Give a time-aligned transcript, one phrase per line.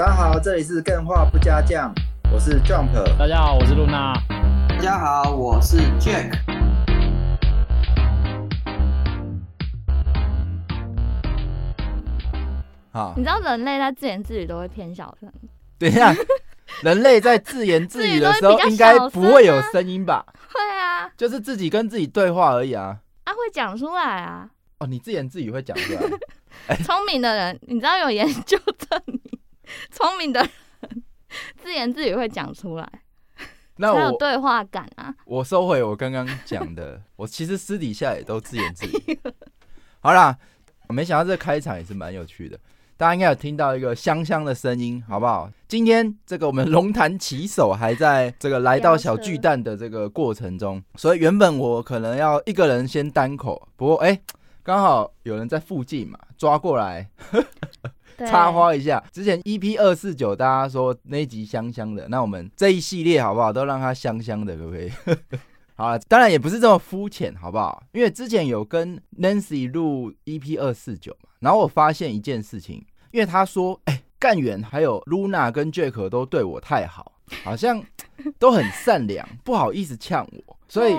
[0.00, 1.92] 大家好，这里是更画不加酱，
[2.32, 2.88] 我是 Jump。
[3.18, 4.14] 大家好，我是露娜。
[4.66, 6.38] 大家好，我是 Jack。
[12.90, 15.30] 好，你知道人类在自言自语都会偏小声？
[15.78, 16.14] 等一下，
[16.82, 20.24] 人类在自言自语的时候应该不会有声音吧？
[20.48, 22.96] 会啊，就是自己跟自己对话而已啊。
[23.24, 24.48] 啊，会讲出来啊。
[24.78, 26.00] 哦，你自言自语会讲出来？
[26.84, 29.20] 聪明的人，你知道有研究证明，
[29.90, 31.02] 聪明的人
[31.62, 32.88] 自言自语会讲出来，
[33.76, 35.14] 那我有对话感啊。
[35.24, 39.18] 我收回我刚刚讲的， 我其实私底下也都自言自语。
[40.00, 40.36] 好啦，
[40.88, 42.58] 我没想到这个开场也是蛮有趣的。
[42.96, 45.50] 大家应该有听到一个香香的声音，好不好？
[45.66, 54.20] 今天这个我们龙潭棋手还在这个来到小巨蛋的这个过程中，所以原本我可能要一个人先单口，不过哎，
[54.62, 57.08] 刚好有人在附近嘛，抓过来
[58.26, 59.02] 插花一下。
[59.12, 63.52] 之前 EP 二四九大家说那一集香香的，那我们这一系列好不好？
[63.52, 64.90] 都让它香香的，可不可以？
[65.76, 67.82] 好了，当然也不是这么肤浅，好不好？
[67.92, 72.84] 因为之前有跟 Nancy 录 EP 二四九嘛，然后我发现一件事情。
[73.12, 77.10] 因为他说：“哎、干员还有 Luna 跟 Jack 都对我太好，
[77.42, 77.82] 好像
[78.38, 80.94] 都很善良，不好意思呛我，所以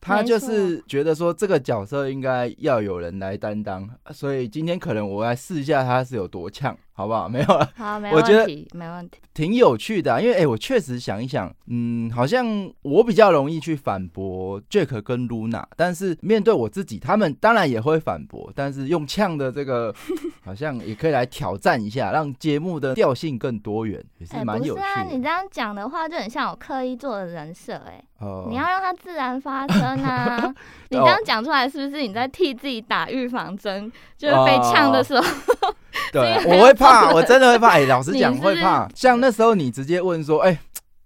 [0.00, 7.28] 他就是觉得说这个角色应该要有人来担当，所以今天可能我来试一下他是有多呛。”好不好？
[7.28, 7.68] 没有了。
[7.76, 10.20] 好，没问题，我觉得没问题，挺有趣的啊。
[10.20, 12.46] 因为哎、欸，我确实想一想，嗯，好像
[12.82, 19.92] 我比较容易去反驳 Jack 跟 Luna，但是面对我自己，他们当然也会反驳，但是用呛的这个，
[20.44, 24.86] 好像也可以来挑战一下，让节目的调性更多元，也是蛮有趣的。
[24.86, 30.54] 欸、不是啊，你这样讲的话，就很像我刻意做的人设，哎，哦，你要让它自然发生啊。
[30.90, 33.90] 你这样讲出来，是不是你在替自己打预防针？
[34.16, 35.26] 就是被呛的时候。
[35.62, 35.74] 哦
[36.12, 37.68] 对、啊，我会怕，我真的会怕。
[37.68, 38.88] 哎、欸，老实讲会怕。
[38.94, 40.58] 像那时候你直接问说，哎、欸，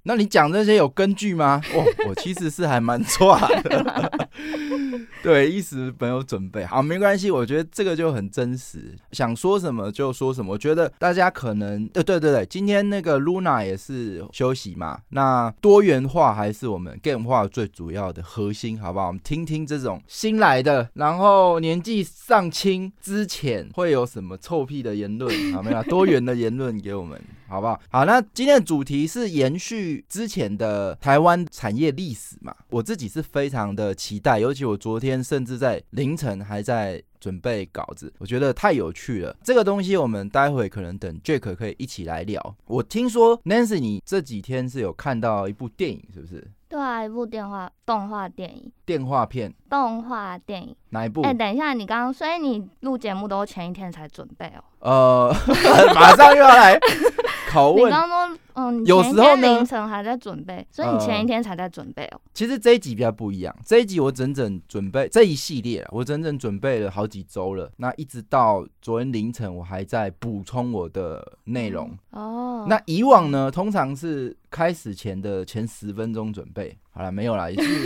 [0.08, 1.60] 那你讲这些有根据吗？
[1.76, 4.28] 哇， 我其实是还蛮差的。
[5.22, 7.30] 对，一时没有准备好，没关系。
[7.30, 10.50] 我觉得这个就很真实，想说什么就说什么。
[10.50, 14.98] 我觉得大家可能，呃对对对，今天那个 Luna 也是休息嘛。
[15.10, 19.08] 那多元化还是我们 game 化最主要的核心，好不好？
[19.08, 25.82] 我们听听这种新来的，然后年纪尚轻之前会有什么臭屁的言论，好没有？
[25.84, 27.20] 多元的言论给我们。
[27.48, 27.80] 好不好？
[27.90, 32.54] 好，那今天的主题是延续之前的台湾产业历史嘛。
[32.70, 39.36] 我自己是非常的期待，尤其我昨天甚至在凌晨还在准备稿子，我觉得太有趣了。
[39.42, 42.56] 这个东西我们待会可能等 Jack 可以一起来聊。
[42.66, 46.46] 我听说 Nancy 你这几天是有看到一部电影，是不是？
[46.68, 51.20] 对啊，一部电话动画电影，电话片，动画电影哪一部？
[51.20, 54.64] 哎、欸，等一下，你刚刚，所以你录节目都前一天才准备哦。
[54.80, 55.34] 呃，
[55.94, 56.80] 马上又要来
[57.50, 57.84] 拷问。
[57.84, 62.20] 你刚刚说，嗯，有时候凌晨还在准备，所以你前一天才在准备哦。
[62.32, 67.70] 其实这一集比较不一样，这一集我整整准备这一系列，我整整准备了好几周了。
[67.76, 71.94] 那一直到昨天凌晨，我还在补充我的内容。
[72.12, 72.64] 哦。
[72.66, 77.84] 那以往呢，通常是开始前的前十分钟准备好了没有啦，也是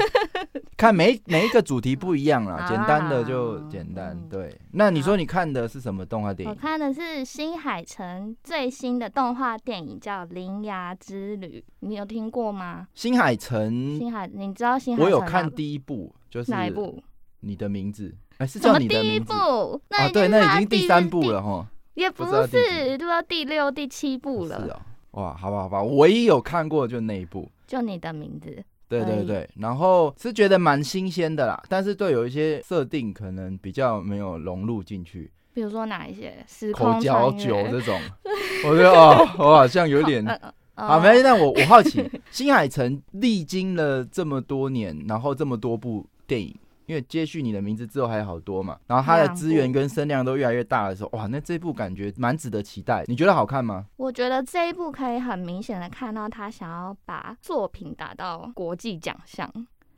[0.77, 4.19] 看每每一个主题不一样啦，简单的就简单。
[4.31, 6.51] 对，那你说你看的是什么动画电影？
[6.51, 12.89] 我看的是新海诚最新的动画电影，叫《铃芽之旅》，你有听过吗？
[12.95, 15.05] 新海诚，新海，你知道新海诚？
[15.05, 17.03] 我有看第一部，就是哪一部？
[17.41, 18.15] 你的名字？
[18.39, 19.33] 哎，是叫你的名字？
[19.33, 21.67] 啊，对，那已经第三部了哈。
[21.95, 24.65] 也不是，都到第六、第七部了。
[24.65, 24.81] 是哦，
[25.11, 28.65] 哇，好吧，好吧，我唯一有看过就那一部，就你的名字。
[29.01, 35.31] 对对对，然后是觉得蛮新鲜的啦，但是对有一些设定可能比较没有融入进去。
[35.55, 36.45] 比如说哪一些？
[36.73, 38.01] 口嚼酒这种，
[38.65, 40.27] 我觉得哦，我好像有点
[40.75, 41.23] 啊，没事。
[41.23, 46.55] 但我我好奇，新海诚历经了这么多年，然后这么多部电影，
[46.93, 53.03] 因为接续你的名字之后还有好多嘛，然后他的资源跟声量都越来越大的时候，哇，那这部感觉蛮值得期待。
[53.07, 53.87] 你觉得好看吗？
[53.97, 59.51] 我觉得这一部可以很明显的看到他想要把作品打到国际奖项。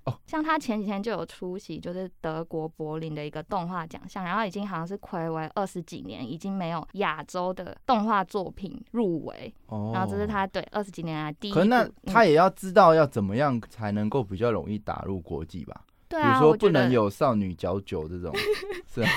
[0.04, 9.52] 哦，像他前几天就有出席，就是德国柏林的一个动画奖项，然后已经好像是暌违二十几年，已经没有亚洲的动画作品入围。
[9.66, 11.52] 哦，然后这是他对二十几年来第一。
[11.52, 15.80] 可那他也要知道要怎么样才能够比较容易打入国际吧？
[16.08, 18.32] 对啊，比如说不能有少女嚼酒这种，
[18.92, 19.08] 是啊。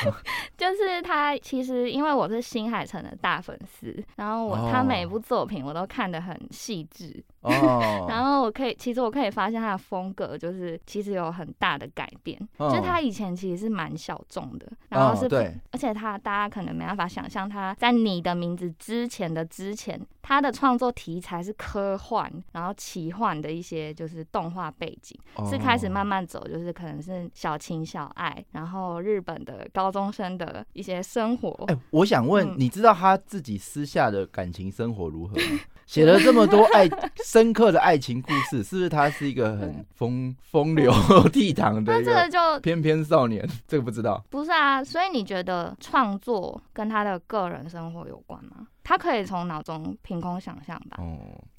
[0.58, 7.24] 就是他其实因为我是新海诚的大粉丝，然后我他每一部作品我都看得很细致。
[7.42, 12.38] 哦， 然后我可以，其实我可以发现他的风格就是其实有很大的改变。
[12.58, 31.52] 哦、就是他以前其实是蛮小众的，然后是，哦、对，而且他大家可能没办法想象他在你的名字之前的之前，他的创作题材是科幻，然后奇幻的一些就是动画背景，哦、是开始慢慢走，就是可能是小情小爱，然后日本的高中生的一些生活。
[31.68, 35.60] 哎、欸，我想问，嗯、你知道他自己私下的感情生活如何吗？
[35.88, 36.86] 写了这么多爱
[37.24, 40.92] 深刻的爱情故事，是不是他是一个很 风风流
[41.32, 41.94] 倜傥的？
[41.94, 44.22] 那这个就翩翩少年，这个不知道。
[44.30, 48.68] 不是啊，所以你觉得创作跟他的个人生活有关吗？
[48.88, 50.96] 他可以从脑中凭空想象吧？
[51.00, 51.18] 哦，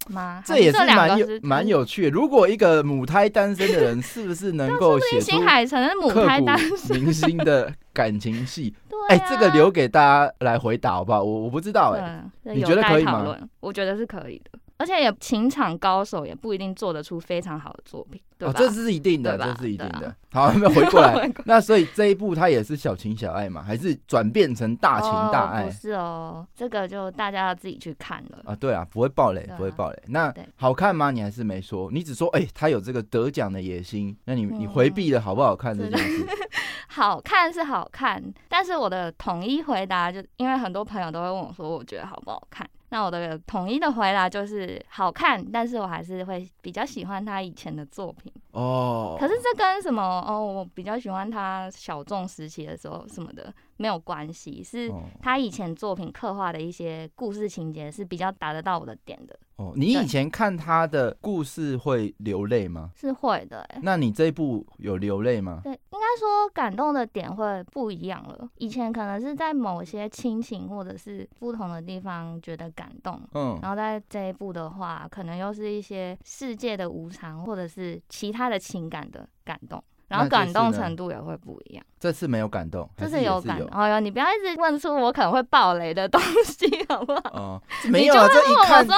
[0.08, 2.08] 妈，这也是蛮有蛮有趣的。
[2.08, 8.74] 如果一个母胎单身的人，是不是能够写出新海诚的母胎单身明星的感情戏？
[9.10, 11.22] 哎、啊欸，这个留给大家来回答好不好？
[11.22, 13.36] 我我不知道哎、欸，你觉得可以吗？
[13.60, 14.58] 我觉得是可以的。
[14.78, 18.54] 而且也情场高手也不一定做得出非常好的作品，对吧？
[18.54, 20.14] 哦，这是一定的，这是一定的。
[20.32, 21.30] 好，没有 回过来。
[21.44, 25.64] 那所以这一部它也是小情小爱嘛，还是转变成大情大爱？
[25.64, 28.54] 不是哦，这个就大家要自己去看了啊。
[28.54, 30.02] 对啊，不会爆雷，不会爆雷。
[30.06, 31.10] 那好看吗？
[31.10, 34.16] 你还是没说，你只说哎，他有这个得奖的野心。
[34.26, 36.26] 那你你回避了好不好看这件事？
[36.86, 42.68] 好看是好看，但是我的统一回答就因为很多朋友都会问我说，我觉得好不好看？
[42.90, 49.16] 那我的统一的回答就是好看，但是我还是会比较喜欢他以前的作品哦。
[49.20, 50.40] 可是这跟什么哦？
[50.40, 53.52] 我比较喜欢他小众时期的时候什么的。
[53.78, 59.38] 没有关系，是他以前作品刻画的一些故事情节是比较打得到我的点的。
[59.56, 62.90] 哦，你以前看他的故事会流泪吗？
[62.94, 63.80] 是会的，欸。
[63.82, 65.60] 那你这一部有流泪吗？
[65.64, 68.48] 对，应该说感动的点会不一样了。
[68.58, 79.82] 以前可能是在某些亲情或者是不同的地方觉得感动，嗯，然后在这一部的话，可能又是一些世界的无常或者是其他的情感的感动。
[80.08, 81.84] 然后感动程度也会不一样。
[82.00, 83.68] 这次没有感动，这次有感动。
[83.68, 87.20] 哎呦，你不要一直问出我可能会爆雷的东西，好不好？
[87.34, 88.28] 哦，没有啊。
[88.28, 88.88] 这一看，你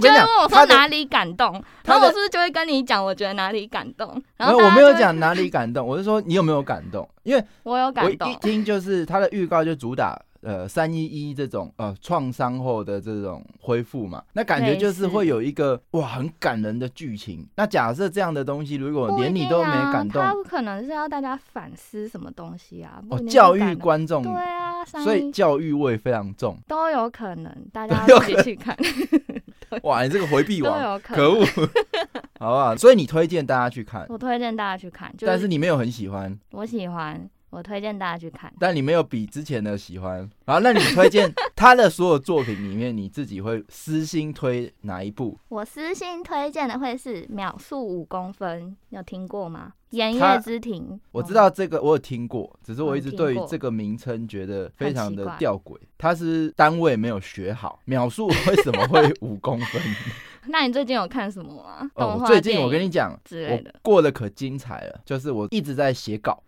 [0.00, 4.22] 就会问我说哪里感动，然后我是不是就会跟你讲，我觉得哪里感动？
[4.36, 7.08] 然后我没有讲哪里感动，我是说你有没有感动？
[7.22, 8.28] 因为 我有感动。
[8.28, 10.20] 我一听就是他的预告就主打。
[10.46, 17.44] 呃，三一一这种呃创伤后的这种恢复嘛，那感觉就是会有一个哇很感人的剧情。
[17.56, 23.02] 那假设这样的东西，如果连你都没感动，他可能是要大家反思什么东西啊？
[23.10, 28.76] 哦，教育观众，对啊，所以教育味非常重，都有可能，大家 要自己去看。
[29.82, 31.44] 哇，你这个回避 王，可恶，
[32.38, 32.76] 好不好？
[32.76, 37.28] 所以你推荐大家去看，我推荐大家去看，但是你没有很喜欢，我喜欢。
[37.50, 40.28] 我推荐大家去看，但你没有比之前的喜欢。
[40.46, 45.38] 好，那你推荐 他的所有作品里面，你自己会私心推哪一部？
[45.48, 49.72] 我私心推荐的会是《秒速五公分》，你有听过吗？
[49.90, 55.76] 言叶之庭，我知道这个，我有听过，只是我一直对于这个名称觉得非常的吊诡。
[55.96, 59.80] 它是单位没有学好，秒速为什么会五公分？
[60.48, 61.90] 那你最近有看什么吗？
[61.94, 66.42] 哦，最近我跟你讲，我过得可精彩了，就是我一直在写稿。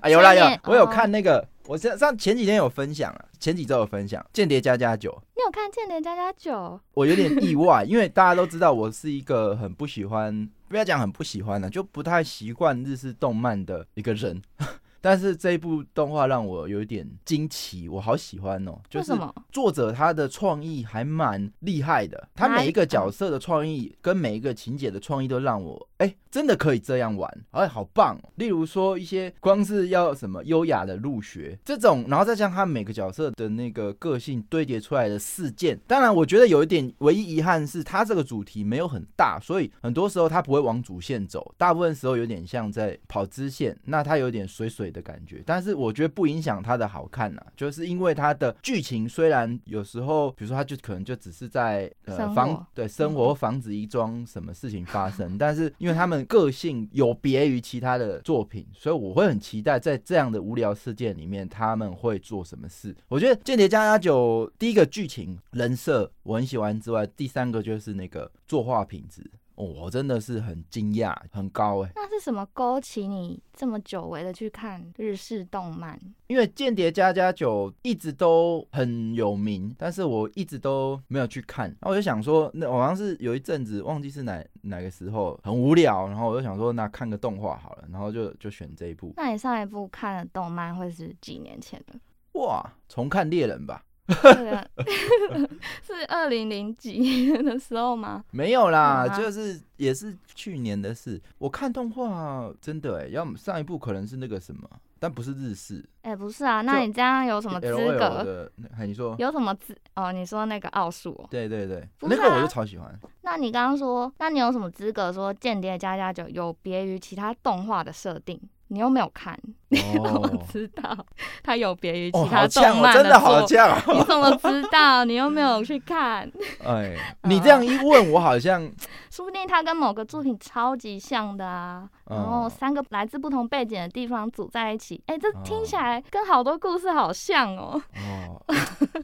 [0.00, 5.10] 啊，有啦有，我有看那个，哦、我上上前几天有分享了，前几周有分享《间谍加加九》。
[5.36, 6.52] 你有看《间谍加加九》？
[6.94, 14.40] 我有点意外，因为大家都知道我是一个很不喜欢，不要讲很不喜欢了，就不太习惯日式动漫的一个人。
[15.00, 18.76] 但是这一部动画让我有一点惊奇，我好喜欢哦！
[18.90, 19.12] 就是
[19.52, 26.14] 作者他的创意还蛮厉害的，他每一个角色的创意跟每一个情节的创意都让我哎。
[26.30, 28.20] 真的可以这样玩，哎，好棒！
[28.34, 35.80] 例如说一些光是要什么优雅的入学这种，然后再将他每个角色的那个个性堆叠出来的事件。
[35.86, 45.42] 当然，我觉得有一点唯一遗憾是，他这个主题没有很大，所以很多时候他不会往主线走，大部分时候有点像在跑支线，那他有点水水的感觉。
[45.46, 56.18] 但是我觉得不影响他的好看呐，就是因为他的剧情虽然有时候，比如说他就可能就只是在呃防对生活防止一桩什么事情发生，但是因为他们。
[56.28, 62.94] 个性有别于其他的作品，所以我会很期待在这样的无聊事件里面他们会做什么事。
[63.08, 69.22] 我觉得《间谍加加九》第一个剧情人设我很喜欢之外，第三个就是那个作画品质。
[69.58, 71.90] 哦，我真的是很惊讶，很高哎！
[71.96, 75.98] 那是什么勾起你这么久违的去看日式动漫？
[76.28, 81.74] 因为《间谍加加九》一直都很有名，但是我一直都没有去看。
[81.80, 89.12] 那我就想说，那好像是有一阵子忘记是哪哪个时候很无聊，然后我就想说，那看个动画好了，然后就就选这一部。
[89.16, 91.98] 那你上一部看的动漫会是几年前的？
[92.34, 93.82] 哇，重看猎人吧。
[95.84, 98.24] 是二零零几年 的时候吗？
[98.30, 101.20] 没有啦，嗯啊、就是也是去年的事。
[101.38, 105.84] 我看动画真的哎、欸，要么上一部可能是那个什么但不是日式。
[106.02, 108.50] 哎、欸，不是啊，那你这样有什么资格？
[108.84, 109.76] 你说有什么资？
[109.94, 111.28] 哦，你说那个奥数、哦？
[111.30, 112.98] 对对对，啊、那个我就超喜欢。
[113.22, 118.40] 那你刚刚说，那你有什么资格说《间谍加加九》有别于其他动画的设定？
[118.68, 120.96] 你又没有看，你怎么知道
[121.42, 123.02] 它有别于其他动漫的、哦？
[123.02, 125.04] 真的好像， 你怎么知道？
[125.04, 126.30] 你又没有去看。
[126.64, 126.94] 哎，
[127.24, 128.62] 你这样一问，我好像
[129.10, 131.88] 说不定它跟某个作品超级像的啊。
[132.08, 137.80] 然后三个来自不同背景的地方组在一起，哎，这听起来跟好多故事好像哦。
[137.96, 138.42] 哦，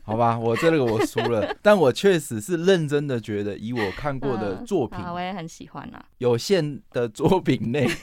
[0.05, 6.05] 好吧，我这个我输了，但我确实是认真的觉得，以我看过的作品，我也很喜欢啊。
[6.19, 7.87] 有限的作品内，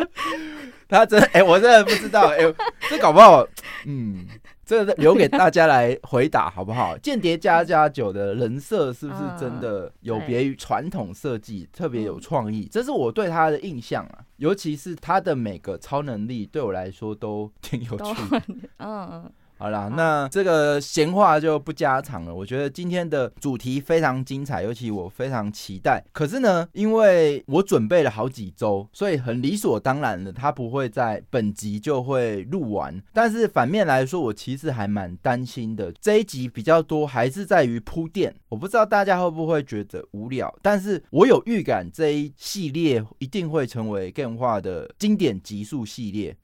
[0.88, 2.54] 他真哎、欸，我真的不知道哎、欸，
[2.88, 3.46] 这搞不好，
[3.86, 4.26] 嗯，
[4.70, 6.94] 这个留给大家来回答好不好？
[7.00, 12.68] 《间谍加加九》的人设是不是真的有别于传统设计，特别有创意？
[12.70, 18.14] 这是我对他的印象啊，尤其是他的每个超能力，对我来说都挺有趣
[18.78, 19.32] 的。
[19.60, 22.34] 好啦，那这个闲话就不加长了。
[22.34, 26.02] 我觉得今天的主题非常精彩，尤其我非常期待。
[26.12, 32.98] 可是呢，因为我准备了好几周，所以很理所当然的，它不会在本集就会录完。
[33.12, 35.92] 但是反面来说，我其实还蛮担心的。
[36.00, 38.34] 这一集比较多，还是在于铺垫。
[38.48, 46.34] 我不知道大家会不会觉得无聊，但是我有预感这一系列一定会成为 Game 话的经典集数系列。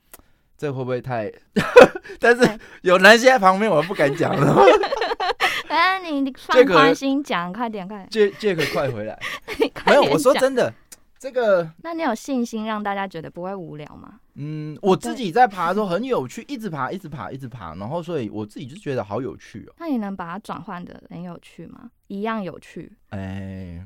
[0.57, 1.31] 这会不会太？
[2.19, 4.65] 但是有男生在旁边，我不敢讲了。
[5.69, 8.33] 哎，你放宽心讲，快点快点。
[8.33, 9.19] Jack，Jack，快回来！
[9.87, 10.73] 没有，我说真的，
[11.19, 11.69] 这个。
[11.83, 14.21] 那你有信心让大家觉得不会无聊吗？
[14.35, 19.75] 嗯，我自己在爬的时候很有趣，一直爬，一直爬，一直爬，然后所以我自己就觉得好有趣哦。
[19.79, 21.91] 那你能把它转换的很有趣吗？
[22.07, 22.93] 一样有趣。
[23.11, 23.85] 哎。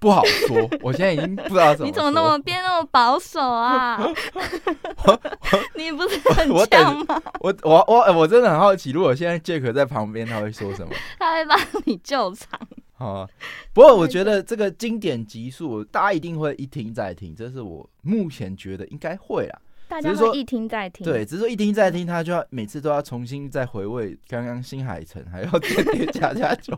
[0.00, 1.86] 不好说， 我现在已经不知道怎么。
[1.86, 3.98] 你怎么那么变那么保守啊？
[5.74, 7.22] 你不是很强吗？
[7.40, 10.92] 我我我我真的很好奇，如果现在杰克在旁边，他会说什么？
[11.18, 12.58] 他会帮你救场。
[12.98, 13.28] 好啊，
[13.74, 19.58] 不过我觉得这个经典集数，大家一定会一听再听，这是我目前觉得应该会啦。
[19.88, 26.74] 大家说一听再听，对，只是说一听再听，他就要每次都要重新再回味刚刚新海诚，还要间谍家家酒。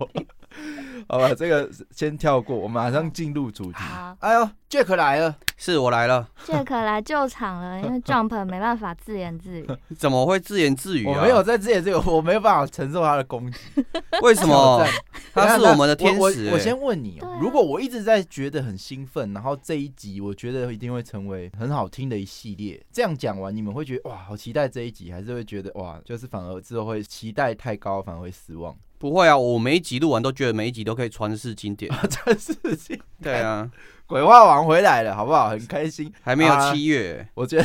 [1.09, 3.79] 好吧，这个先跳过，我马上进入主题。
[3.79, 9.67] 好，哎呦，Jack 来了，是我来了，Jack 来救场了，因为 Jump 没办法自言自语。
[9.97, 11.13] 怎么会自言自语啊？
[11.17, 13.59] 我没有在自言自语，我没有办法承受他的攻击。
[14.23, 14.85] 为什么？
[15.33, 16.53] 他是我们的天使、欸。
[16.53, 28.77] 我先问你如果我一直在觉得很兴奋，然后这一集我觉得一定会成为很好听的一系列，这样讲完，你们会觉得哇，好期待这一集，还是会觉得哇，就是反而之后会期待太高，反而会失望？
[28.99, 31.89] 不会啊，我每一集录完都觉得每一集都可以传世经典。
[32.11, 33.71] 传世经典，对啊，
[34.09, 35.51] 鬼话王回来了，好不好？
[35.51, 36.13] 很开心。
[36.23, 37.65] 还没有七月、啊，我觉得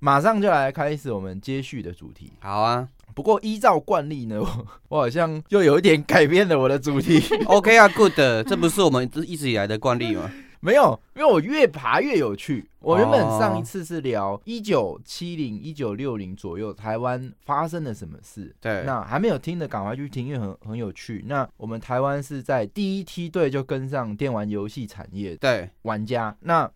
[0.00, 2.32] 马上就来开始我们接续的主题。
[2.40, 7.22] 好啊，不过依照惯例呢，我， 我好像又有一点改变了我的主题。
[7.46, 8.14] OK 啊，Good，
[8.48, 10.28] 这不是我们一直以来的惯例吗？
[10.64, 12.68] 没有，因为我越爬越有趣。
[12.78, 18.54] 我原本上一次是聊一九七零、一九六零左右台湾发生了什么事。
[18.60, 21.24] 对，那还没有听的赶快去听，因为很很有趣。
[21.26, 26.36] 那我们台湾是在第一梯队就跟上电玩游戏产业，对玩家。
[26.40, 26.70] 那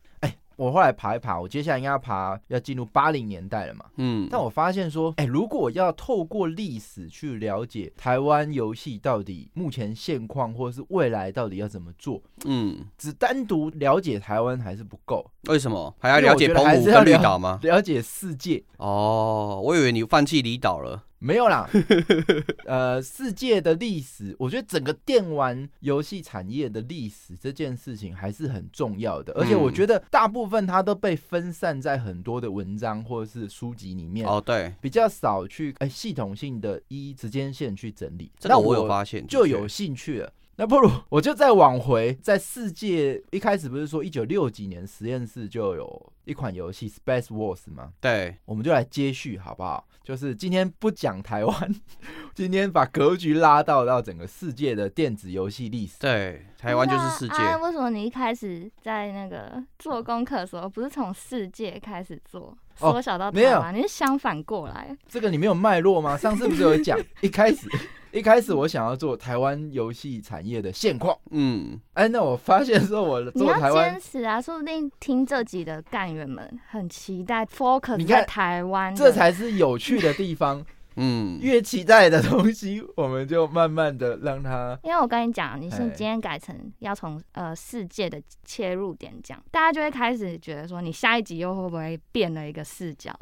[0.56, 3.84] 我后来爬一爬，我接下来应该要爬，要进入八零年代了嘛。
[3.96, 15.30] 嗯，但我发现说，哎、欸，如果要透过历史去了解台湾游戏到底目前现况，或者是未来到底要怎么做，嗯，只单独了解台湾还是不够。
[15.48, 17.58] 为什么还要了解澎湖跟绿岛吗？
[17.64, 18.62] 了解世界。
[18.78, 21.04] 哦，我以为你放弃离岛了。
[21.18, 21.68] 没有啦，
[22.66, 34.28] 呃，世界的历史，我觉得整个电玩游戏产业的历史这件事情还是很重要的，而且我觉得大部分它都被分散在很多的文章或者是书籍里面。
[34.28, 38.30] 哦，对，比较少去哎系统性的一时间线去整理。
[38.42, 40.30] 那我有发现，就有兴趣了。
[40.58, 47.92] 那不如我就再往回，在世界一开始不是说一九六几年实验室就有一款游戏 Space Wars 吗？
[48.00, 49.86] 对，我们就来接续好不好？
[50.02, 51.74] 就是今天不讲台湾，
[52.34, 55.96] 今天把格局拉到到整个世界的电子游戏历史。
[55.98, 57.42] 对，台湾就是世界。
[57.44, 63.72] 啊，为什么你一开始在那个做功课的时候，不是从世界开始做，缩小到台湾？
[63.72, 64.96] 你是相反过来？
[65.08, 66.16] 这个你没有脉络吗？
[66.16, 67.68] 上次不是有讲 一开始？
[68.10, 80.64] 一开始我想要做台湾游戏产业的现况，嗯，哎，那我发现说我做台湾，你要坚持啊，说不定听这集的干员们很期待 focus 在台湾，这才是有趣的地方。
[80.96, 84.78] 嗯，越期待的东西，我们就慢慢的让它。
[84.82, 93.12] 因为我跟你讲，你是今天改成要从呃世界的切入点讲，大家就会开始觉得说，你下一集又会不会变了一个视角？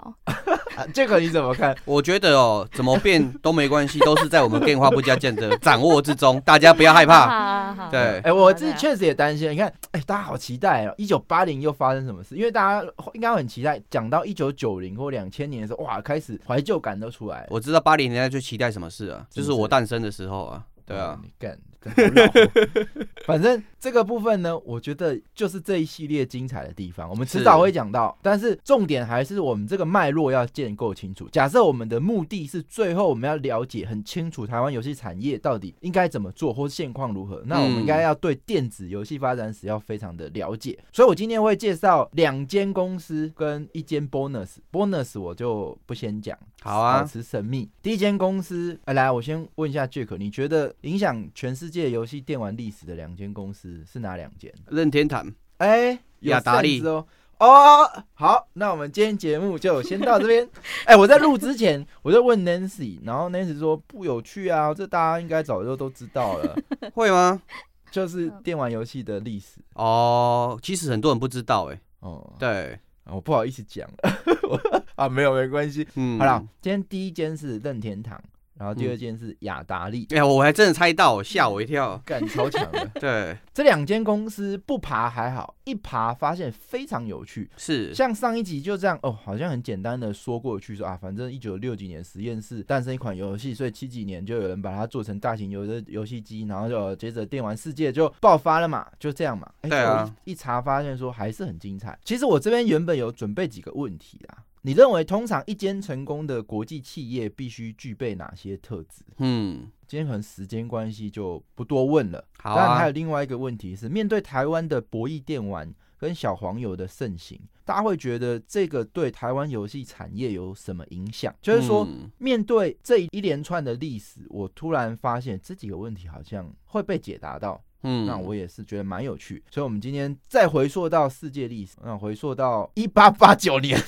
[0.92, 1.76] 这个你怎么看？
[1.84, 7.26] 我觉得哦，怎么变都没关系，都是在我们变化不加减的掌握之中，大家不要害怕。
[7.28, 9.50] 好好好对，哎、欸，我这确实也担心。
[9.50, 12.36] 你看，哎、欸，大家好期待哦，一九八零又发生什么事？
[12.36, 17.46] 因为大家应该很期待，讲到一九九零或两千年的时候，哇，开始怀旧感都出来。
[17.50, 19.26] 我知道八零年代最期待什么事啊？
[19.30, 20.64] 就是我诞生的时候啊。
[20.86, 21.58] 对啊，你干。
[23.26, 28.16] 反正这个部分呢，我觉得就是这一系列精彩的地方，我们迟早会讲到。
[28.22, 31.28] 但是重点还是我们这个脉络要建构清楚。
[31.28, 40.78] 假设我们的目的是最后我们要了解很清楚台湾游戏产业到底应该怎么做，或是现况如何，那我们应该要对电子游戏发展史要非常的了解。
[40.90, 47.68] 所以我今天会介绍两间公司跟一间 bonus，bonus bonus 我就不先讲，好啊，保持神秘。
[47.82, 54.52] 第一间公司，哎，来，我先问一下 Jack，你觉得影响全世界游戏电玩历史的两间公司是哪两间？
[54.70, 55.26] 任天堂，
[55.56, 57.06] 哎，雅达利哦。
[57.38, 60.48] 哦，好，那我们今天节目就先到这边。
[60.86, 66.56] 哎，我在录之前我就问 Nancy，然后 Nancy 说不有趣啊，这大家应该早就都知道了，
[66.94, 67.42] 会吗？
[67.90, 71.80] 就是电玩游戏的历史哦，其实很多人不知道哎。
[72.00, 75.86] 哦，对，我不好意思讲了 啊，没有没关系。
[75.96, 78.20] 嗯，好了，今天第一间是任天堂。
[78.56, 82.88] 然后第二间是雅达利，哎、嗯欸，我还真的猜到，吓我一跳， 干超强的。
[83.00, 87.50] 对，这两间公司不爬还好，一爬发现非常有趣。
[87.56, 99.50] 是，像上一集就这样哦，好像很简单的说过去说啊，反正一九六几年实验室诞生一款游戏，所以七几年就有人把它做成大型游的游戏机，然后就接着电玩世界就爆发了嘛，就这样嘛。
[99.62, 101.98] 对啊，一查发现说还是很精彩。
[102.04, 104.38] 其实我这边原本有准备几个问题啊。
[104.66, 109.04] 你认为通常一间成功的国际企业必须具备哪些特质？
[109.18, 112.26] 嗯，今天可能时间关系就不多问了。
[112.38, 112.56] 好啊。
[112.56, 121.34] 当然还有另外一个问题是，面对台湾的博弈电玩跟小黄油的盛行，大家会觉得这个对台湾游戏产业有什么影响？
[121.42, 127.62] 就是说，面对这一连串的历史，我突然发现这几个问题好像会被解答到。
[127.82, 129.44] 嗯，那我也是觉得蛮有趣。
[129.50, 133.78] 所以，我们今天再回溯到世界历史，那回溯到一八八九年。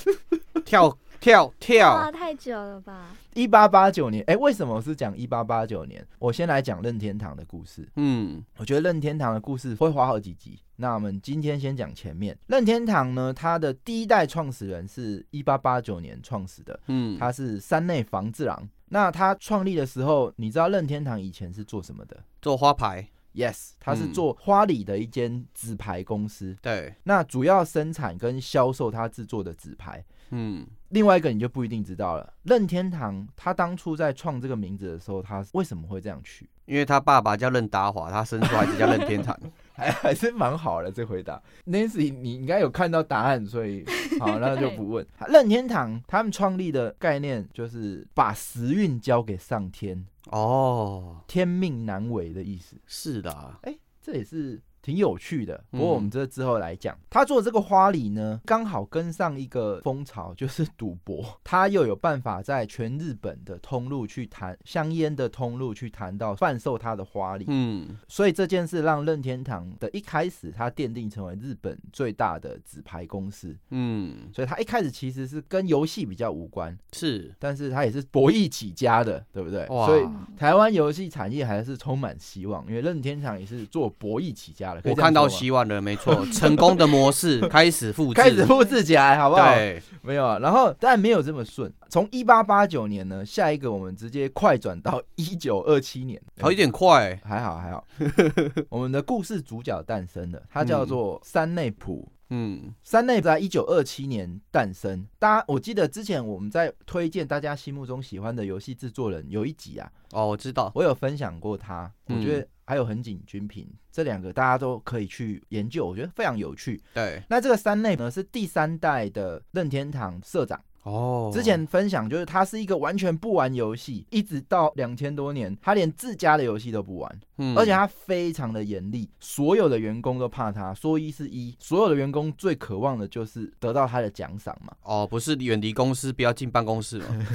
[0.66, 1.94] 跳跳跳！
[1.94, 3.16] 哇，太久了吧！
[3.34, 6.04] 一八八九年，哎、欸，为什么是讲一八八九年？
[6.18, 7.88] 我先来讲任天堂的故事。
[7.96, 10.58] 嗯，我觉得任天堂的故事会花好几集。
[10.74, 12.36] 那我们今天先讲前面。
[12.48, 16.78] 任天堂呢，它的第一代创始人是一八八九年创始的。
[16.88, 18.68] 嗯，他是山内房治郎。
[18.88, 22.16] 那他创立的时候，你知道任天堂以前是做什么的？
[22.42, 23.08] 做花牌。
[23.34, 26.52] Yes，他是做花里的一间纸牌公司。
[26.52, 26.58] 嗯。
[26.62, 30.02] 对，那主要生产跟销售他制作的纸牌。
[30.30, 32.32] 嗯，另外一个你就不一定知道了。
[32.42, 36.48] 任天堂他当初在创这个名字的时候，他为什么会这样取？
[36.64, 39.38] 因为他爸爸叫任达华，他生出来就叫任天堂，
[39.72, 40.90] 还还是蛮好的。
[40.90, 43.84] 这回答，Nancy，你应该有看到答案，所以
[44.18, 45.06] 好，那就不问。
[45.28, 52.76] 任天堂他们创立的概念就是把时运交给上天哦，天命难违的意思。
[52.84, 53.30] 是的，
[53.62, 54.60] 哎、欸，这也是。
[54.86, 61.24] 挺有趣的，不过我们这之后来讲，他做这个花礼呢，刚好跟上一个风潮， 就是赌博。
[61.42, 79.66] 他又有办法在全日本的通路去谈香烟的通路去谈到贩售他的花礼，嗯，所以这件事让任天堂的一开始他奠定成为日本最大的纸牌公司，嗯，所以他一开始其实是跟游戏比较无关，是，但是他也是博弈起家的，对不对？
[79.66, 84.90] 所以台湾游戏产业还是充满希望，因为任天堂也是做博弈起家的。
[84.90, 89.54] 我看到希望了，没错，成功的模式 开始复制，开始复制起来，好不好？
[89.54, 90.38] 对，没有啊。
[90.38, 91.72] 然后，但没有这么顺。
[91.88, 97.84] 从一八八九年呢，下一个我们直接快转到一九二七年，好，有点快，还好还好。
[98.68, 102.06] 我们的故事主角诞生了，他叫做山内溥。
[102.30, 105.06] 嗯，三内在一九二七年诞生。
[105.18, 111.92] 大家，我记得之前我们在推荐大家心目中喜欢的游戏制作人有一集啊，哦，我知道，我有分享过他。
[112.06, 116.82] 我觉得还有横井军平这两个，大家都可以去研究，我觉得非常有趣。
[116.92, 120.60] 对，那这个三内呢是第三代的任天堂社长。
[120.86, 134.72] 哦，之前分享就是他是一个完全不玩游戏，一直到两千多年，他连自家的游戏都不玩，嗯，而且他非常的严厉，所有的员工都怕他，说一是一，所有的员工最渴望的就是得到他的奖赏嘛。
[134.82, 137.06] 哦，不是远离公司，不要进办公室嘛。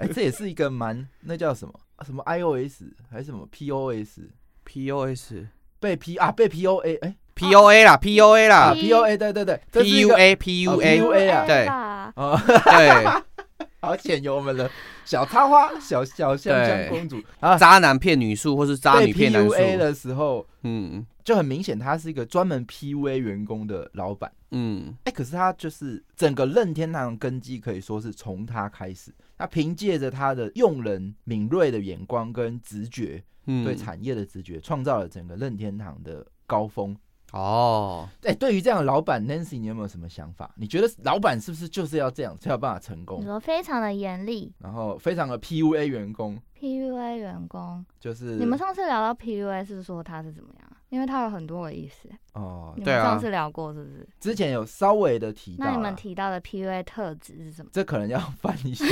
[0.00, 1.72] 哎、欸，这也是一个蛮那叫什么
[2.04, 5.32] 什么 iOS 还是什么 POS？POS
[5.78, 7.16] 被 P 啊被 POA 哎、欸。
[7.32, 11.66] P O A 啦，P O A 啦，P O A 对对对，P U A P U A 啊，对，
[12.14, 13.06] 啊， 对，
[13.80, 14.70] 好险有我们的
[15.04, 17.20] 小插花、小小香香公主。
[17.40, 17.56] 啊！
[17.56, 19.50] 渣男骗女术，或是渣女骗男术。
[19.52, 24.30] 的时候，嗯，就很明显，他是一个专门 PUA 员工的老板。
[24.50, 36.96] 嗯，哎，可是他就是整个任天堂根基可以说是从他开始，他凭借着他的用人敏锐的眼光跟直觉，嗯，对产业的直觉，创造了整个任天堂的高峰。
[37.32, 40.50] 哦，哎，对于这样的老板 Nancy，你有没有什么想法？
[40.56, 43.20] 你觉得老板是不是就是要这样才有办法成功？
[43.20, 50.69] 你说非常的严厉，然后非常的 PUA 员工，PUA 员工就是你们上次聊到 PUA 是说他是怎么样？
[50.90, 54.06] 因为它有很多的意思哦，你们上次聊过是不是？
[54.20, 57.70] 之前有稍微的提到，那你们提到的 PUA 特质是什么？
[57.72, 58.84] 这可能要 翻一下。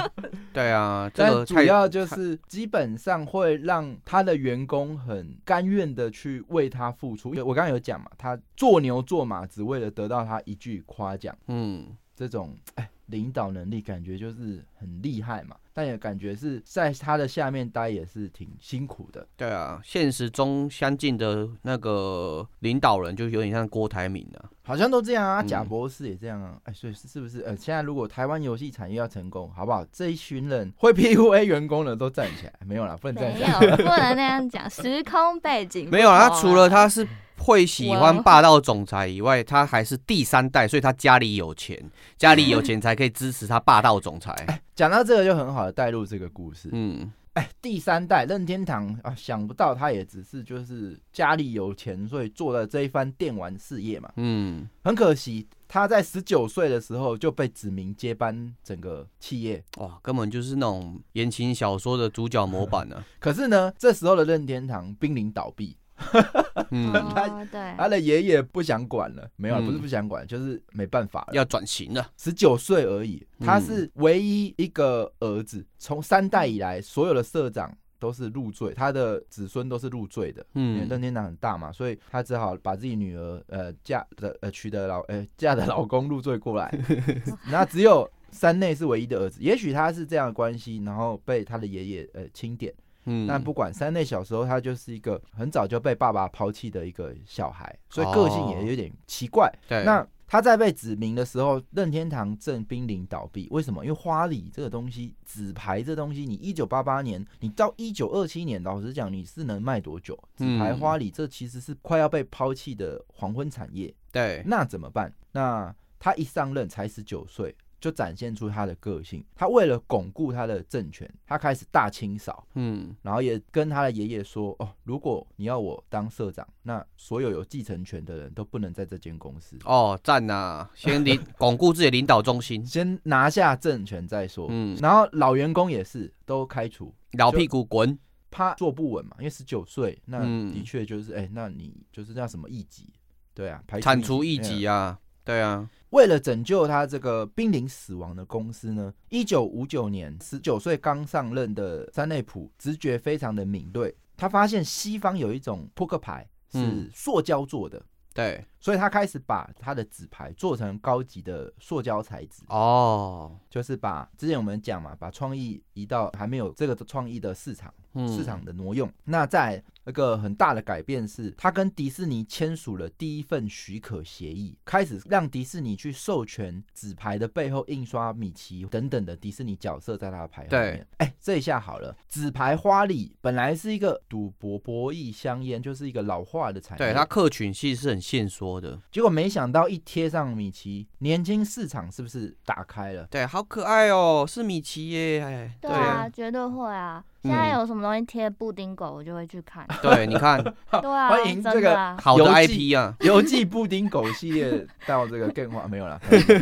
[0.52, 7.30] 对啊，这个主要就是基本上会让他的员工很甘愿的去为他付出。
[7.30, 11.36] 因为我刚刚有讲嘛，他做牛做马只为了得到他一句夸奖。
[11.48, 12.88] 嗯，这种哎。
[13.06, 19.26] 领导能力感觉就是很厉害嘛，但也感觉是在他的下面待也是挺辛苦的。
[19.36, 25.42] 对啊，现实中相近的那个领导人就有点像郭台铭啊，好像都这样啊。
[25.42, 26.56] 贾博士也这样啊。
[26.64, 27.40] 哎、嗯，所以是不是？
[27.40, 29.84] 呃，现在如果台湾游戏产业要成功，好不好？
[29.92, 34.68] 这一群人会 PUA 员工的都站起来，没有啦， 不能站起来，没有，不能那样讲。
[34.68, 37.06] 时空背景没有啊，他除了他是。
[37.38, 41.78] 会喜欢霸道总裁以外，他还是第三代，所以他家里有钱，
[42.16, 44.34] 家里有钱才可以支持他霸道总裁。
[44.76, 46.68] 讲到这个就很好的带入这个故事。
[46.70, 54.12] 嗯，哎，第三代任天堂啊，想不到他也只是就是家里有钱，所以做了这一番电玩事业嘛。
[54.16, 59.64] 嗯，很可惜他在十九岁的时候就被指名接班整个企业。
[59.78, 63.02] 哇，根本就是那种言情小说的主角模板呢。
[63.18, 65.74] 可是呢，这时候的任天堂濒临倒闭。
[66.70, 72.10] 嗯，他对他的爷爷不想管了，没有，不是不想管，就是没办法了，要转型了。
[72.16, 80.44] 十九岁而已，他是唯一一个儿子，从三代以来，所有的社长都是入赘，他的子孙都是入赘的。
[80.54, 86.72] 嗯，因为任天堂很大嘛，所以他只好把自己女儿呃嫁的呃娶的老呃嫁的老公入赘过来，
[87.50, 89.40] 那只有三内是唯一的儿子。
[89.40, 92.72] 也许他是这样的关系，然后被他的爷爷呃钦点。
[93.06, 99.48] 嗯，但不管三内小时候，他就是一个很早就被爸爸抛弃的一个小孩，所以个性也有点奇怪。
[99.48, 103.46] 哦、对，那他在被指名的时候，任天堂正濒临倒闭。
[103.52, 103.84] 为什么？
[103.84, 110.18] 因为花礼这个东西，纸牌这东西，你一九八八年，你到一九二七年，老实讲，你是能卖多久？
[110.36, 113.94] 纸牌花礼这其实是快要被抛弃的黄昏产业。
[114.10, 115.12] 对，那怎么办？
[115.30, 117.54] 那他一上任才十九岁。
[117.86, 119.24] 就展现出他的个性。
[119.36, 130.70] 他为了巩固他的政权，他开始大清扫，嗯，然后也跟他的爷爷说：“哦，如果你要我当社长，那所有有继承权的人都不能在这间公司。”哦，赞呐、啊！
[130.74, 134.48] 先领 巩固自己的领导中心，先拿下政权再说。
[134.50, 137.96] 嗯，然后老员工也是都开除，老屁股滚，
[138.32, 142.92] 他坐不稳嘛，因为十九岁，那的确就是哎、嗯欸，那你就是叫什么异己？
[143.32, 145.70] 对啊，排铲除异己啊，对啊。
[145.96, 162.42] 为了拯救他这个濒临死亡的公司呢，一九五九年，十九岁刚上任的山内普直觉非常的敏锐，他发现西方有一种扑克牌是塑胶做的，嗯、对，所以他开始把他的纸牌做成高级的塑胶材质。
[162.48, 167.72] 哦，就是把之前我们讲嘛，把创意移到还没有这个创意的市场，
[168.08, 168.88] 市场的挪用。
[168.88, 180.84] 嗯、那在一个很大的改变是，他跟迪士尼签署了第一份许可协议，开始让迪士尼去授权纸牌的背后印刷米奇等等的迪士尼角色在他的牌后面。
[180.96, 186.84] 哎、欸，这一下好了，纸牌花礼本来是一个赌博、博弈、香烟，就是一个老化的产业。
[186.84, 193.06] 对，它客群其实是很限缩的，结果没想到一贴上米奇，年轻市场是不是打开了？
[193.10, 195.22] 对，好可爱哦，是米奇耶！
[195.22, 197.04] 哎，对啊，绝对会啊。
[197.22, 199.66] 现在有什么东西贴布丁狗，我就会去看。
[199.82, 200.42] 对，你看，
[200.80, 206.00] 对啊，欢迎这个好的 IP 啊，游记布丁狗系列到这个更换没有了。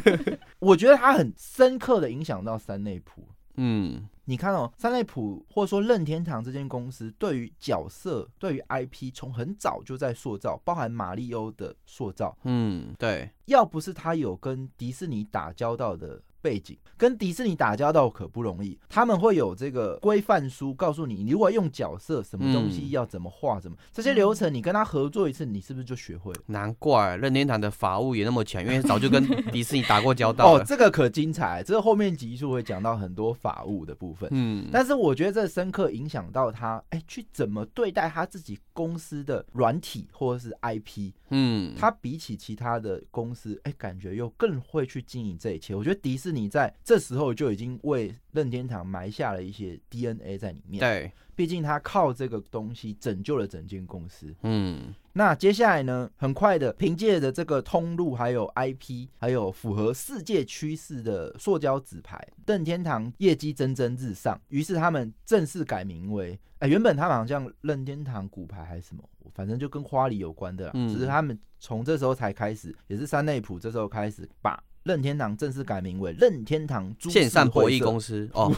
[0.61, 3.23] 我觉得它很深刻的影响到三内普。
[3.57, 12.37] 嗯，你看哦，三内普或者说任天堂这间公司，对于角色、对于 IP，从很早就在塑造，包含马里欧的塑造。
[12.45, 16.21] 嗯，对，要不是他有跟迪士尼打交道的。
[16.45, 26.41] 背景跟迪士尼打交道可不容易，他们会有这个规范书，告诉你，你如果用角色什么东西要怎么画，怎么这些流程，你跟他合作一次，你是不是就学会了？
[26.49, 30.57] 难怪任天堂的法务也那么强，因为早就跟 迪士尼打过交道。
[30.57, 34.29] 哦，这个可精彩，这个后面集数会讲到很多法务的部分。
[34.33, 41.13] 嗯，但是我觉得这深刻影响到他，哎，去怎么对待他自己公司的软体或者是 IP。
[41.31, 45.75] 嗯，他比起其他的公司，哎，感觉又更会去经营这一切。
[45.75, 50.81] 我觉得迪士尼在这时候就已经为任天堂埋下了一些 DNA 在里面。
[50.81, 54.35] 对，毕竟他靠这个东西拯救了整间公司。
[54.43, 64.41] 嗯，那接下来呢，很快的，凭借着这个通路，还有 IP，还有符合世界趋势的塑胶纸牌，任天堂业绩蒸蒸日上。
[64.49, 69.03] 于是他们正式改名为，哎，原本他们好像任天堂骨牌还是什么。
[69.33, 78.55] 反正就跟花里有关的啦，只是他们从这时候才开始，也是山内溥这时候开始把任天堂正式改名为任天堂线上博弈公司哦，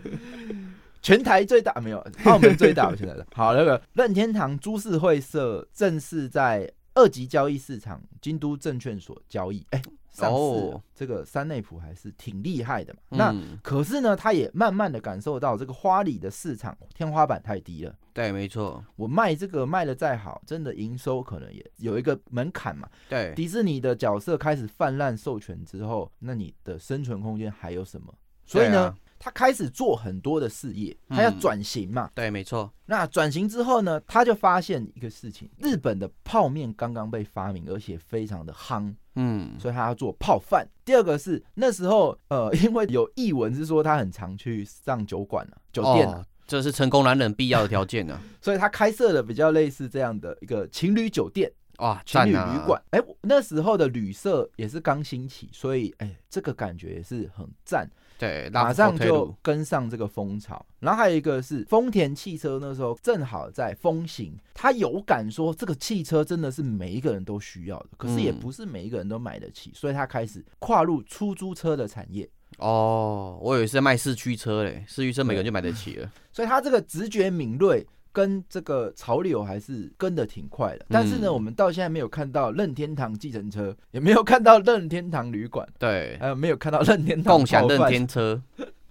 [1.02, 3.26] 全台最大没有，澳门最大，我现在的。
[3.34, 9.82] 好，那个任天堂株式会社正式在二级交易市场京都证券所交易，哎。
[10.18, 13.00] 哦，这个山内普还是挺厉害的嘛。
[13.10, 17.94] 嗯、那可是呢，他也慢慢的感受到这个花里的市场天花板太低了。
[18.12, 18.84] 对，没错。
[18.96, 22.88] 我卖这个卖的再好，真的营收可能也有一个门槛嘛。
[23.08, 28.12] 对，迪士尼的角色开始泛滥授权之后，那你的生存空间还有什么？
[28.44, 28.94] 所以呢？
[29.22, 32.06] 他开始做很多的事业，他要转型嘛？
[32.06, 32.72] 嗯、对，没错。
[32.86, 38.92] 那转型之后呢，他就发现一个事情：日本的泡面刚刚被发明，而且非常的夯。
[39.16, 40.66] 嗯，所以他要做泡饭。
[40.86, 48.22] 第二个是那时候，呃， 因为有译文是说他很常去上酒馆啊、酒店啊，哦、这是成功男人必要的条件呢、啊。
[48.40, 51.52] 所以他开设了比较类似这样的一个情侣酒店。
[51.80, 52.80] 哇，情侣旅馆。
[52.90, 57.88] 哎、啊欸，那时候的旅社也是刚兴起，所以哎、欸，这个感觉也是很赞。
[58.18, 60.64] 对，马上就跟上这个风潮。
[60.78, 72.28] 然后还有一个是丰田汽车，那时候正好在风行，他有感说这个汽车真的是每一个人都需要的，可是也不是每一个人都买得起，所以他开始跨入出租车的产业。
[72.58, 77.86] 哦，我以为是在卖四驱车嘞，四驱车每个人就买得起了，所以他这个直觉敏锐。
[78.12, 88.40] 跟这个潮流还是跟的挺快的，但是呢，我们到现在没有看到任天堂计程车，也没有看到任天堂旅馆，对，还有没有看到任天堂共享任天车，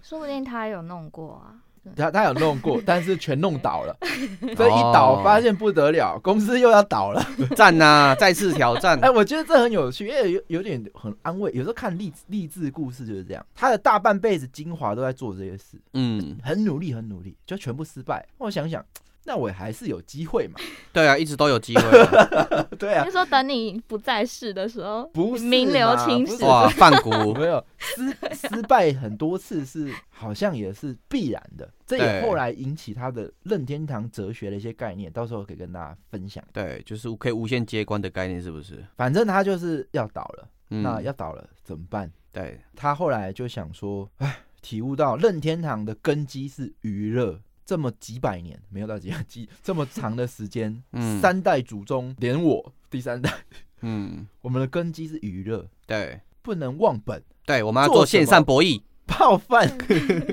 [0.02, 1.54] 说不定他有弄过啊。
[1.96, 3.96] 他他有弄过， 但是全弄倒了。
[4.54, 7.26] 这一倒，发现不得了，公司又要倒了。
[7.56, 8.98] 赞呐，再次挑战。
[9.02, 11.50] 哎，我觉得这很有趣，因为有有点很安慰。
[11.52, 18.28] 有时候看励励志故事就是这样，他的大半辈子精华都在做这些事，嗯，很努力，很努力，就全部失败。
[18.36, 18.84] 我想想。
[19.24, 20.58] 那我还是有机会嘛？
[20.92, 21.82] 对啊，一直都有机会。
[22.78, 31.68] 对啊，就说等你不在世的时候，不是名留青史哇， 梵谷没有失失败很多次是好像也是必然的。
[31.86, 36.42] 这也后来引起他的任天堂哲学的一些概念，到时候可以跟大家分享。
[36.52, 38.84] 对，就是可以无限接关的概念，是不是？
[38.96, 42.10] 反正他就是要倒了，嗯、那要倒了怎么办？
[42.32, 47.38] 对，他后来就想说，哎，体悟到任天堂的根基是娱乐。
[47.70, 53.32] 这么几百年没有到几百几 这么长的时间， 嗯，三代祖宗连我第三代，
[53.82, 58.82] 嗯，我们的根基是娱乐，对，不能忘本，对，我们要做线上博弈。
[59.10, 59.68] 泡饭，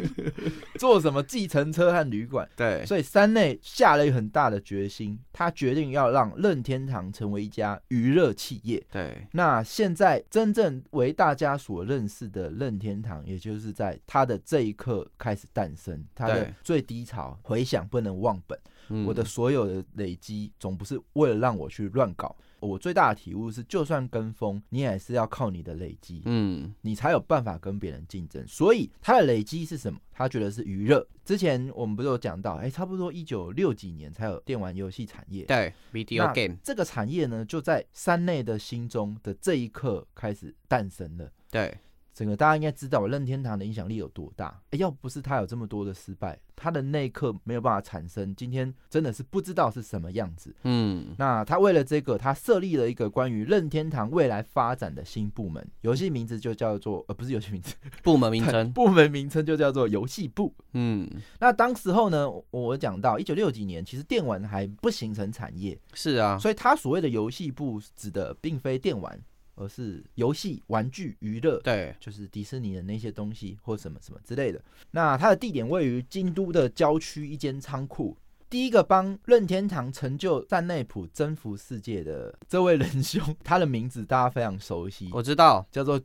[0.78, 2.48] 做什么计程车和旅馆？
[2.56, 8.82] 对，所以三内下了一个很大的决心，他决定要让任天堂成为一家娱乐企业。
[8.92, 16.06] 对，那现在真正为大家所认识的任天堂，也就是在他的这一刻开始诞生。
[16.14, 22.36] 他的最低潮，回想不能忘本，我的所有的累积，总不是为了让我去乱搞。
[22.60, 28.46] 我最大的体悟是，就算跟风，你也是要靠你的累积，嗯，你才有办法跟别人竞争。
[28.48, 30.00] 所以他的累积是什么？
[30.12, 31.08] 他觉得是娱乐。
[31.24, 41.78] 之前我们不是有讲到，哎、欸，差不多一九六几年才有电玩游戏产业，对，video game 这个产业呢，就在山内的心中的这一刻开始诞生了，对。
[42.18, 50.52] 整个大家应该知道任天堂的影响力有多大，欸，要不是他有这么多的失败，他的那一刻没有办法产生，今天真的是不知道是什么样子。
[50.64, 60.52] 嗯，那他为了这个，他设立了一个关于任天堂未来发展的新部门，游戏名字就叫做呃，不是游戏名字， 部门名称， 部门名称就叫做游戏部。
[60.74, 61.08] 嗯，
[61.40, 69.22] 那当时候呢，我讲到一九六几年，其实电玩还不形成产业，是啊，所以他所谓的游戏部指的并非电玩。
[69.58, 74.64] 而是游戏、玩具、娱乐，对，就是迪士尼的那些东西或什么什么之类的。
[74.92, 78.18] 那它的地点位于京都的郊区一间仓库。
[78.50, 86.00] 第一个帮任天堂成就山内普征服世界的这位仁兄，他的名字大家非常熟悉，我知道，叫做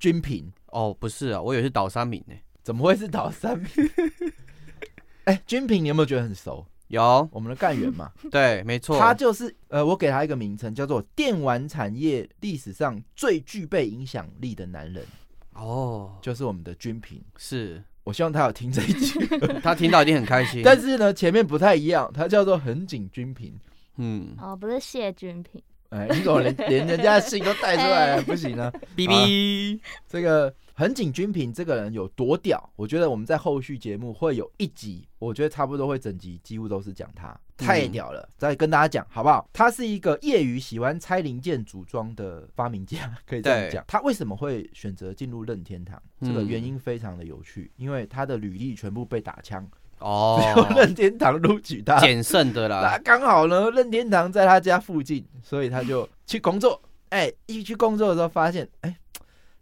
[0.00, 0.52] 君平。
[0.66, 2.34] 哦，不是啊，我以为是岛山明呢。
[2.64, 3.68] 怎么会是岛山明？
[5.24, 6.66] 哎、欸，君平，你有没有觉得很熟？
[6.88, 8.10] 有我们的干员嘛？
[8.30, 15.04] 对，没错，他就是呃，我给他一个名称，叫做电玩产业历史上最具备影响力的男人。
[15.54, 17.20] 哦，就是我们的君平。
[17.36, 19.26] 是我希望他有听这一句，
[19.62, 20.62] 他听到一定很开心。
[20.66, 23.52] 但是呢，前面不太一样，他叫做横井军平。
[23.96, 25.62] 嗯，哦，不是谢君平。
[25.90, 28.22] 哎，你怎么连连人家的姓都带出来了？
[28.24, 32.70] 不行啊！B B，这个横井军平这个人有多屌？
[32.74, 38.20] 我觉得我们在后续节目会有一集，我觉得差不多会整集几乎都是讲他，太屌了！
[38.22, 39.48] 嗯、再跟大家讲好不好？
[39.52, 43.84] 他是一个业余喜欢拆零件组装的发明家，可以这样讲。
[43.86, 46.02] 他为什么会选择进入任天堂？
[46.20, 49.68] 这个原因非常的有趣，因为他的履历全部被打枪。
[49.98, 52.80] 哦， 任天堂录取他，捡剩的啦。
[52.82, 56.80] 那刚好呢，任天堂在他家附近，所以他就 去工作。
[57.10, 58.96] 哎、欸，一去工作的时候，发现哎，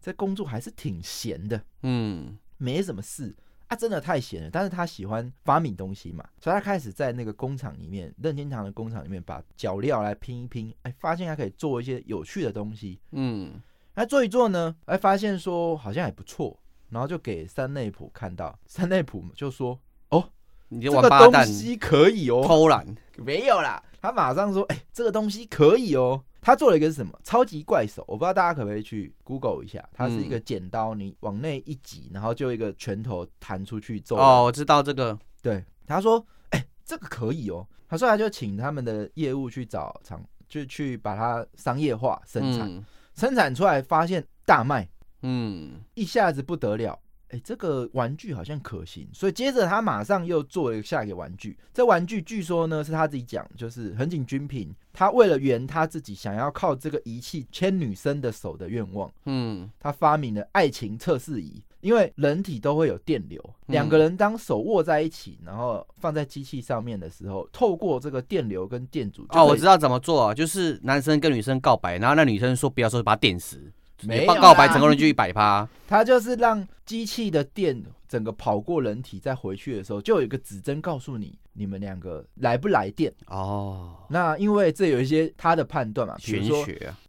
[0.01, 3.35] 这、欸、工作还是挺闲的，嗯，没什么事
[3.69, 4.49] 啊，真的太闲了。
[4.51, 13.61] 但是他喜欢发明东西嘛，所以他开始在那个工厂里面，任天堂的工厂里面，把脚料来拼一拼，哎、欸，发现他可以做一些有趣的东西，嗯，
[13.95, 19.79] 那做一做呢，哎，发现说好像还不错，然后就给三内普看到，三内普就说。
[20.13, 20.25] 哦，
[20.69, 26.23] 你这个东西可以哦，偷懒没有啦，他马上说，哎、欸，这个东西可以哦。
[26.45, 27.17] 他做了一个是什么？
[27.23, 29.89] 超级怪手，我不知道大家可不可以去 Google 一下。
[29.93, 34.17] 它是一个剪刀，你往内一挤，然后就一个拳头弹出去揍。
[34.17, 35.17] 哦，我知道这个。
[35.41, 36.19] 对，他说，
[36.51, 37.65] 哎、欸，这个可以哦。
[37.89, 44.89] 他说他就请他们的业务去找厂，就去把它商业化生产，嗯、生产出来发现大卖，
[45.23, 46.99] 嗯，一下子不得了。
[47.33, 51.57] 哎，这个玩具好像可行，所以接着他马上又做了下一个玩具。
[51.73, 61.63] 这玩具据说呢是他自己讲，就是横井军平，他为了圆他自己想要靠这个仪器牵女生的手的愿望，嗯，他发明了爱情测试仪。
[61.81, 69.27] 因为人体都会有电流，两个人当手握在一起，然后放在机器上面的时候，透过这个电流跟电阻。
[69.31, 73.61] 哦，我知道怎么做啊，就是男生跟女生告白，然后那女生说不要说，把他电死。
[74.03, 77.83] 没告白成功率就一百趴，他就是让机器的电
[78.13, 83.97] 整个跑过人体，再回去的时候，就有一个指针告诉你，你们两个来不来电哦。
[84.11, 86.63] 那因为这有一些他的判断嘛，比如说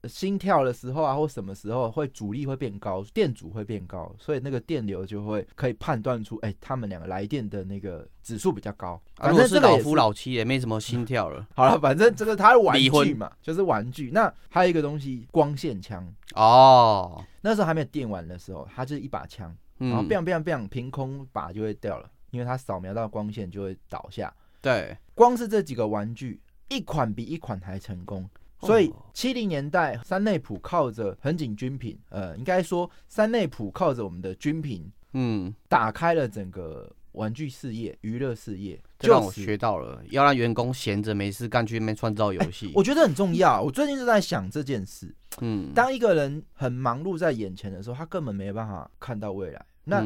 [0.08, 8.98] 心跳的时候啊，或什么时候会阻力会变高，电阻会变高，所以那个电流就会可以判断出，哎，他们两个来电的那个指数比较高。
[9.18, 11.46] 反正是老夫老妻也没什么心跳了。
[11.54, 14.10] 好了，反正这个他的玩具嘛，就是玩具。
[14.14, 17.22] 那还有一个东西，光线枪哦。
[17.42, 19.54] 那时候还没有电玩的时候，它就是一把枪。
[19.90, 24.34] 然后 biang biang biang，凭空把就会掉了，因为它扫描到光线就会倒下。
[24.62, 28.30] 对，光是这几个玩具，一款比一款还成功。
[28.62, 38.82] 所以七零年代，山内普靠着横井军品，呃，应该说山内普靠着我们的军品，嗯，打开了整个玩具事业、娱乐事业。
[39.00, 42.72] 就让我学到了，要让员工闲着没事干去那边创造游戏。
[42.74, 43.62] 我觉得很重要。
[43.62, 45.14] 我最近就在想这件事。
[45.42, 49.66] 嗯，当一个人很忙碌在眼前的时候，他根本没办法看到未来。
[49.86, 50.02] 那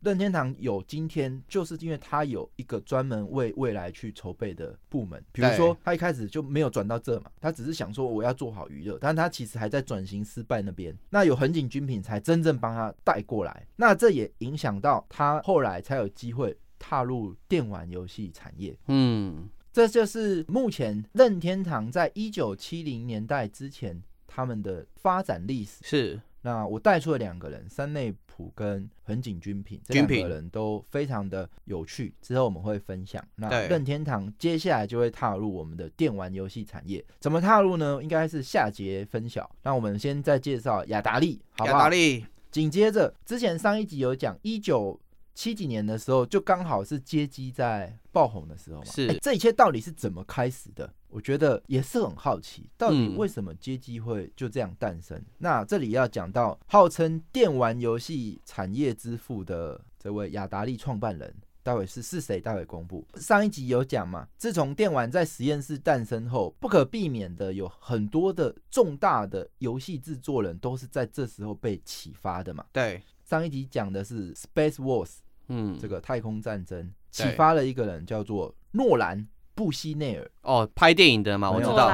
[0.00, 5.22] 任天堂有今天，就是因为他有一个专门为未来去筹备的部门。
[5.32, 10.96] 比如说，他一开始就没有转到这嘛，他只是想说我要做好娱乐，但他其实还在转型失败那边。
[11.10, 18.74] 那有横井军品才真正帮他带过来，那这也影响到他后来才有机会踏入电玩游戏产业。
[18.86, 25.80] 嗯，这就是目前任天堂在一九七零年代之前他们的发展历史。
[25.82, 26.20] 是。
[26.42, 32.14] 那我带出了两个人，山内普跟横井军平，这两个人都非常的有趣。
[32.22, 33.22] 之后我们会分享。
[33.34, 37.98] 那任天堂接下来就会踏入我们的电玩游戏产业，怎么踏入呢？
[38.02, 39.50] 应该是下节分晓。
[39.62, 41.78] 那我们先再介绍雅达利，好不好？
[41.78, 42.24] 雅达利。
[42.50, 44.98] 紧接着，之前上一集有讲一九
[45.38, 48.84] 七几年的时候，就刚好是街机在爆红的时候嘛。
[48.86, 49.06] 是。
[49.06, 50.92] 欸，这一切到底是怎么开始的？
[51.06, 55.16] 我觉得也是很好奇，到底为什么街机会就这样诞生？
[55.16, 62.40] 嗯、那这里要讲到号称电玩游戏产业之父的这位雅达利创办人，待会是是谁？
[62.40, 63.06] 待会公布。
[63.14, 72.66] 上一集有讲嘛，自从电玩在实验室诞生后，不可避免的有很多的重大的游戏制作人都是在这时候被启发的嘛。
[72.72, 75.18] 对，上一集讲的是 Space Wars，
[75.48, 79.26] 嗯，这个太空战争启发了一个人叫做诺兰。
[79.54, 81.90] 布希内尔哦，拍电影的嘛，我知道。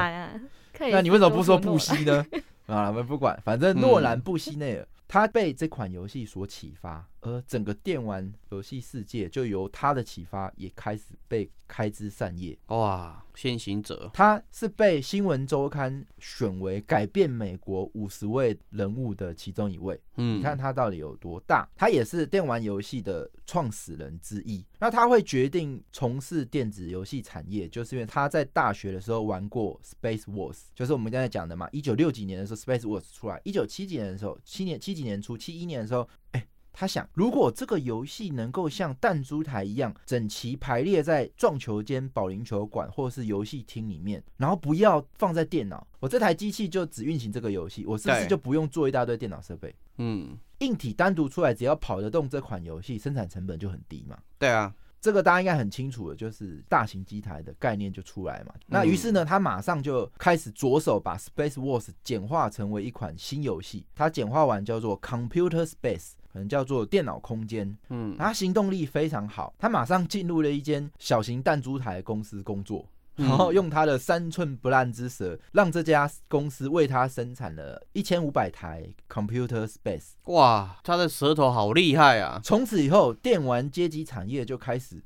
[0.78, 2.22] 那你为什么不说布希呢？
[2.66, 7.08] 啊，我们不管，反正诺兰布希内尔，他被这款游戏所启发。
[7.24, 12.56] 而整个电玩游戏世界就由他的启发，也开始被开枝散叶。
[12.66, 19.98] 哇，先行者，他是被新闻周刊选为改变美国五十位人物的其中一位。
[20.16, 21.66] 嗯，你看他到底有多大？
[21.74, 24.62] 他也是电玩游戏的创始人之一。
[24.78, 31.66] 那他会决定从事电子游戏产业，就是因为他在大学的时候玩过 Space Wars，就是我们刚才讲的嘛。
[31.72, 36.46] 一九六几年的时候，Space Wars 出来；一九七几年的时候，七年七几年初，七一年的时候，哎。
[36.74, 49.74] 他想，如果这个游戏能够像弹珠台一样整齐排列在撞球间、保龄球馆或是游戏厅里面，然后不要放在电脑，我这台机器就只运行这个游戏，我是不是就不用做一大堆电脑设备？
[49.98, 54.18] 嗯，硬体单独出来，只要跑得动这款游戏，生产成本就很低嘛。
[54.38, 54.74] 对啊。
[55.00, 58.54] 这个大家应该很清楚的，就是大型机台的概念就出来嘛。
[58.66, 63.86] 那于是呢，他马上就开始着手把 Space Wars 简化成为一款新游戏。
[63.94, 67.74] 他简化完叫做 Computer Space，可能叫做电脑空间。
[67.88, 72.84] 嗯，他行动力非常好，他马上进入了一间小型弹珠台公司工作。
[73.16, 80.14] 然后用他的三寸不烂之舌，让这家公司为他生产了一千五百台 Computer Space。
[80.24, 82.40] 哇，他的舌头好厉害啊！
[82.42, 85.00] 从此以后，电玩街机产业就开始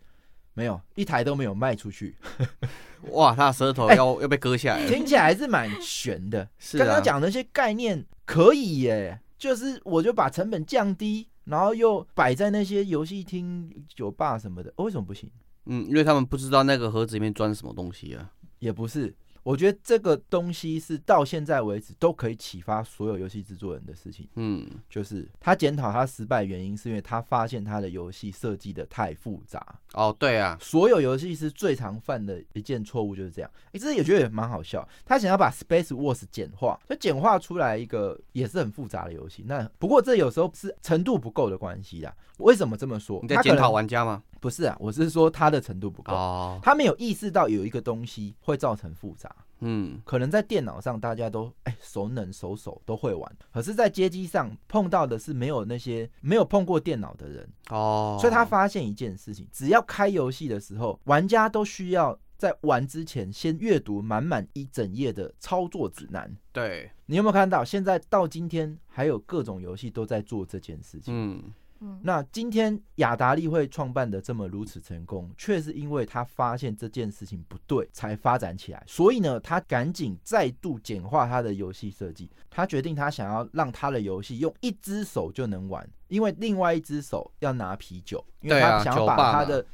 [0.54, 2.16] 没有一台都没有卖出去。
[3.12, 6.48] 哇，他的舌头要、欸、要被割下来，听起来还是蛮悬的。
[6.58, 15.30] 是刚刚讲的那些概念可以耶，就是我就把成本降低，然后又摆在那些游戏厅、酒吧什么的，为什么不行？
[15.66, 19.14] 嗯，因为他们不知道那个盒子里面装什么东西啊，也不是。
[19.42, 24.28] 我觉得这个东西是到现在为止都可以启发所有游戏制作人的事情。
[24.34, 29.64] 嗯，就是他检讨他失败原因，是因为他发现他的游戏设计的太复杂。
[29.94, 33.50] 哦，对啊，所有游戏是最常犯的一件错误就是这样。
[33.72, 34.86] 哎，这也觉得也蛮好笑。
[35.06, 39.44] 他想要把 Space Wars 简化，就简化出来一个也是很复杂的游戏。
[39.46, 42.14] 那不过这有时候是程度不够的关系啦。
[42.38, 43.18] 为什么这么说？
[43.22, 44.22] 你在检讨玩家吗？
[44.40, 46.12] 不是啊，我是说他的程度不够。
[46.12, 49.34] 哦，他没有意识到有一个东西会造成复杂。
[49.60, 66.34] 嗯，可能在电脑上大家都哎、欸、熟能熟手都会玩，可是，在街机上碰到的是没有那些没有碰过电脑的人哦，所以他发现一件事情，只要开游戏的时候，玩家都需要在玩之前先阅读满满一整页的操作指南。
[66.52, 67.64] 对，你有没有看到？
[67.64, 71.12] 现在到今天还有各种游戏都在做这件事情。
[71.14, 71.52] 嗯。
[72.02, 78.82] 那今天雅达利会创办的这么如此成功，却是因为他发现这件事情不对才发展起来。
[78.86, 82.30] 所以呢，他赶紧再度简化他的游戏设计。
[82.50, 89.64] 他决定他想要让他的游戏用一只手就能玩，因为另外一只手要拿啤酒，因为他想要把他的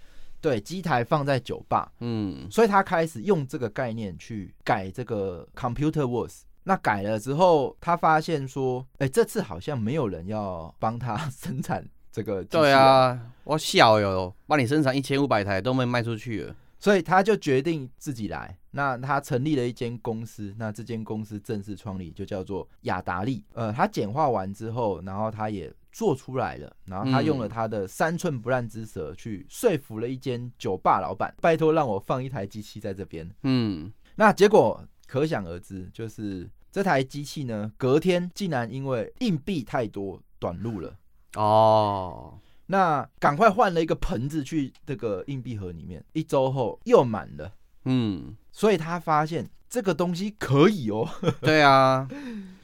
[0.41, 1.91] 对机台放在酒吧。
[2.01, 6.43] 嗯，所以他开始用这个概念去改这个 Computer Wars。
[6.67, 11.87] 那改了之后，他发现说，哎，这次好像没有人要帮他 生产。
[12.15, 18.57] 这个对啊，我小哟，帮你生产一千五百台都没卖出去了，所以他就决定自己来。
[18.71, 23.45] 那他成立了一间公司，那这间公司正式创立就叫做雅达利。
[23.53, 33.29] 呃，他简化完之后，然后他也做出来了，然后他用了他的三寸不烂之舌去说服了一间酒吧老板，拜托让我放一台机器在这边。
[33.43, 40.97] 嗯，那结果可想而知，就是这台机器呢，隔天竟然因为硬币太多短路了。
[41.35, 47.53] 哦，那赶快换了一个盆子去这个硬币盒里面，一周后又满了。
[47.85, 51.09] 嗯，所以他发现这个东西可以哦。
[51.43, 52.09] 对啊，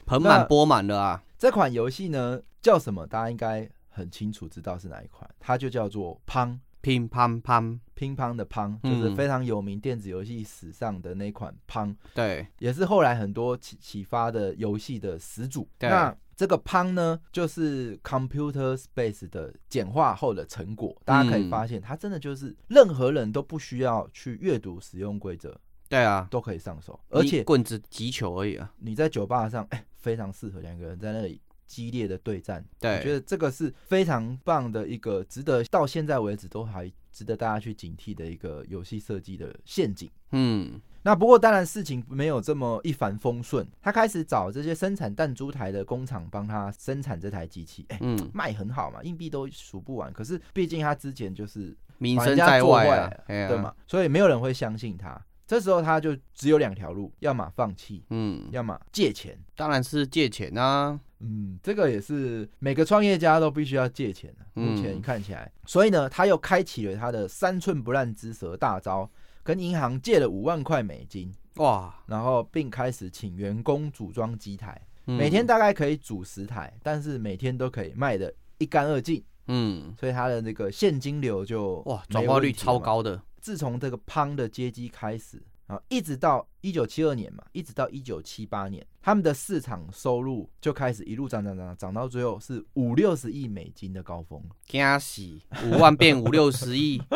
[0.05, 1.23] 盆满钵满了啊。
[1.37, 3.05] 这款游戏呢叫什么？
[3.05, 11.95] 大家应该很清楚知道是哪一款，它就叫做乓乒乓乓乒乓的乓，就是非常有名电子游戏史上的那款乓。
[12.15, 15.67] 对，也是后来很多启启发的游戏的始祖。
[15.77, 15.89] 对。
[15.89, 20.99] 那这个 Pong 呢，就是 Computer Space 的简化后的成果。
[21.05, 25.55] 大家可以发现，它真的就是任何人都不需要去阅读使用规则，
[25.87, 26.99] 对啊，都可以上手。
[27.09, 32.65] 而且棍子击球而已啊，你在酒吧上，哎，非常适合两个人在那里激烈的对战。
[32.79, 40.09] 对，我觉得这个是非常棒的一个，值得到现在为止都还值得大家去警惕的一个游戏设计的陷阱。
[40.31, 40.81] 嗯。
[41.03, 50.13] 那不过当然事情没有这么一帆风顺，他开始找这些生产弹珠台的工厂帮他生产这台机器，哎、欸，嗯，卖很好嘛，硬币都数不完。
[50.13, 55.19] 可是毕竟他之前就是名声在外啊，对嘛，所以没有人会相信他。
[55.47, 59.37] 这时候他就只有两条路，要么放弃，嗯，要么借钱。
[59.55, 64.45] 当然是借钱啊，嗯，这个也是每个创业家都必须要借钱的。
[64.53, 69.09] 目前看起来，所以呢，他又开启了他的三寸不烂之舌大招。
[69.43, 71.93] 跟银行借了五万块美金，哇！
[72.05, 83.21] 然后并开始请员工组装机台，每天大概可以组十台，但是每天都可以卖的一干二净，嗯，所以他的那个现金流就哇，转化率超高的。
[83.39, 97.01] 自从这个 Pong 的街机开始啊，一直到一九七二年嘛，一直到一九七八年，他们的市场收入就开始一路涨涨涨，涨到最后是五六十亿美金的高峰，惊死，五万变五六十亿。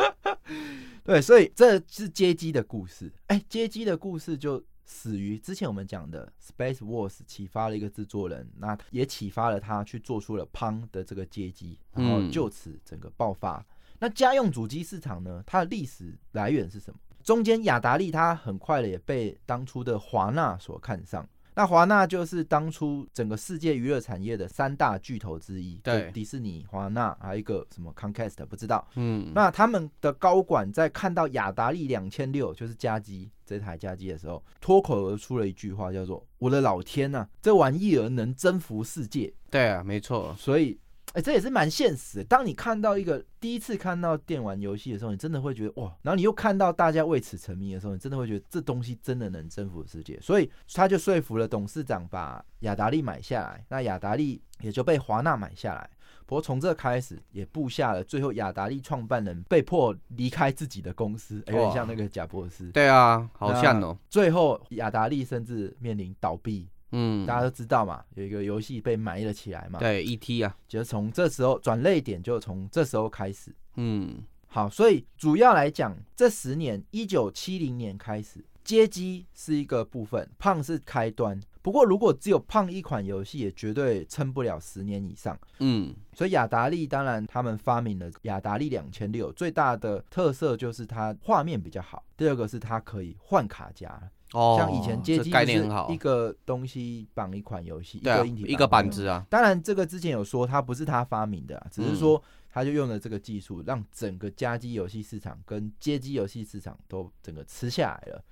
[1.05, 3.13] 对，所以这是街机的故事。
[3.27, 13.63] 哎，街机的故事就死于之前我们讲的 Space Wars 启发了一个制作人，那也启发了他去做出了 Pong 的这个街机，然后就此整个爆发。
[13.99, 15.43] 那家用主机市场呢？
[15.45, 16.99] 它的历史来源是什么？
[17.23, 21.29] 中间雅达利它很快的也被当初的华纳所看上。
[21.55, 28.85] 那华纳就是当初整个世界娱乐产业的三大巨头之一，对，迪士尼、华纳，还有一个什么 Comcast 不知道。
[28.95, 40.77] 嗯，那他们的高管在看到雅达利两千六就是加机这台加机的时候，脱口而出了一句话，叫做“我的老天呐，这玩意儿能征服世界。”对啊，没错，所以。
[41.15, 42.23] 哎、欸，这也是蛮现实的。
[42.25, 50.19] 当你看到一个第一次看到电玩游戏的时候，你真的会觉得哇，然后你又看到大家为此沉迷的时候，你真的会觉得这东西真的能征服世界。
[50.19, 55.89] 所以他就说服了董事长把雅达利买下来，那雅达利也就被华纳买下来。
[56.25, 62.69] 不过从这开始也布下了最后雅达利创办人被迫离开自己的公司，有点像那个贾博斯。
[62.71, 63.97] 对啊，好像哦。
[64.09, 66.67] 最后雅达利甚至面临倒闭。
[66.91, 69.79] 嗯，大家都知道嘛，有一个游戏被埋了起来嘛。
[69.79, 70.41] 对，E.T.
[70.43, 73.53] 啊，就是从这时候转泪点，就从这时候开始。
[73.75, 81.39] 嗯，好，所以主要来讲，这十年，一九七零年开始，街机是一个部分，Pong 是开端。
[81.61, 85.35] 不过，如果只有 Pong 一款游戏，也绝对撑不了十年以上。
[85.57, 92.05] 嗯，所以雅达利当然他们发明了雅达利两千六，最大的特色就是它画面比较好。
[92.15, 93.99] 第二个是它可以换卡夹。
[94.33, 99.25] 哦，像以前街机就是一个东西绑一款游戏，一个硬体一个板子啊。
[99.29, 102.21] 当然，这个之前有说它不是他发明的，啊只是说
[102.51, 108.23] 他就用了这个技术，让整个家机游戏市场跟街机游戏市场都整个吃下来了。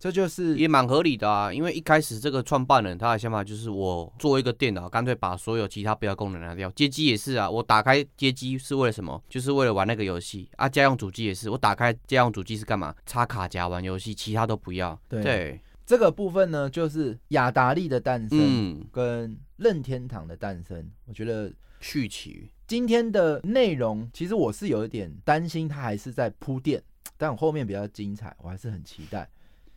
[0.00, 6.70] 这就是也蛮合理的啊，因为一开始这个创办人他的想法就是我做一个电脑，干脆把所有其他不要功能拿掉。
[6.70, 9.22] 街机也是啊，我打开街机是为了什么？
[9.28, 10.66] 就是为了玩那个游戏啊。
[10.66, 12.94] 家用主机也是，我打开家用主机是干嘛？
[13.04, 14.98] 插卡夹玩游戏，其他都不要。
[15.06, 20.78] 对，对这个部分呢，就是雅达利的诞生跟任天堂的诞生。
[20.78, 26.82] 嗯、我觉得续集今天的内容，其实我是有一点担心，它还是在铺垫，
[27.18, 29.28] 但我后面比较精彩，我还是很期待。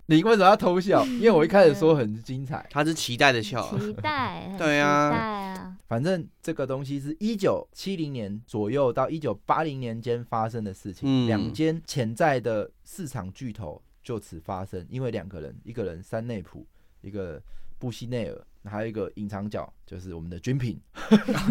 [0.08, 1.06] 你为什么要偷笑？
[1.06, 16.66] 因为我一开始说很精彩，他是期待的笑，期待，对啊，啊反正这个东西是一九七零年左右到一九八零年间发生的事情，两间潜在的市场巨头就此发生，因为两个人，一个人山内普，
[17.02, 17.42] 一个
[17.78, 18.42] 布希内尔。
[18.66, 20.80] 还有一个隐藏角，就是我们的军品。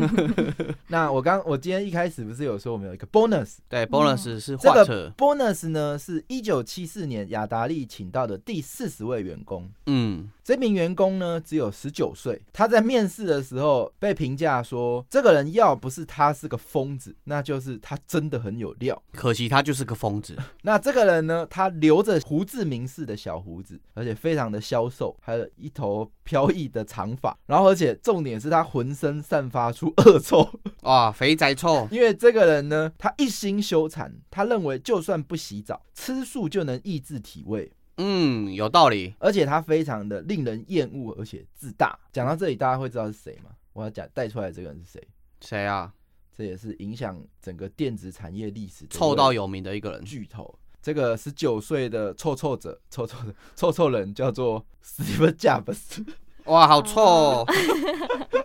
[0.88, 3.56] 那我刚我今天一开始不是有说我们有一个 bonus？
[3.68, 4.84] 对，bonus 是画册。
[4.84, 9.70] 这个 bonus 呢，是一九七四年雅达利请到的第四十位员工。
[9.86, 10.30] 嗯。
[10.44, 12.42] 这名员工呢，只有十九岁。
[12.52, 19.00] 他在面试的时候被评价说，这个人要不是他是个疯子，那就是他真的很有料。
[19.12, 20.36] 可惜他就是个疯子。
[20.62, 27.38] 那这个人呢，他留着胡志明式的小胡子，而且非常的消瘦，还有一头飘逸的长发。
[27.46, 30.48] 然后，而且重点是他浑身散发出恶臭，
[30.82, 31.88] 啊，肥宅臭。
[31.90, 37.72] 因为这个人呢，他一心修禅，他认为就算不洗澡，吃素就能抑制体味。
[37.98, 41.98] 嗯，有道理，而且他非常的令人厌恶，而且自大。
[42.12, 43.50] 讲到这里，大家会知道是谁吗？
[43.72, 45.08] 我要讲带出来的这个人是谁？
[45.40, 45.92] 谁啊？
[46.34, 50.58] 这也是影响整个电子产业历史臭到有名的一个人，巨头。
[50.80, 56.02] 这个十九岁的臭臭者，臭臭的臭臭人叫做 Steve Jobs。
[56.46, 57.46] 哇，好臭哦！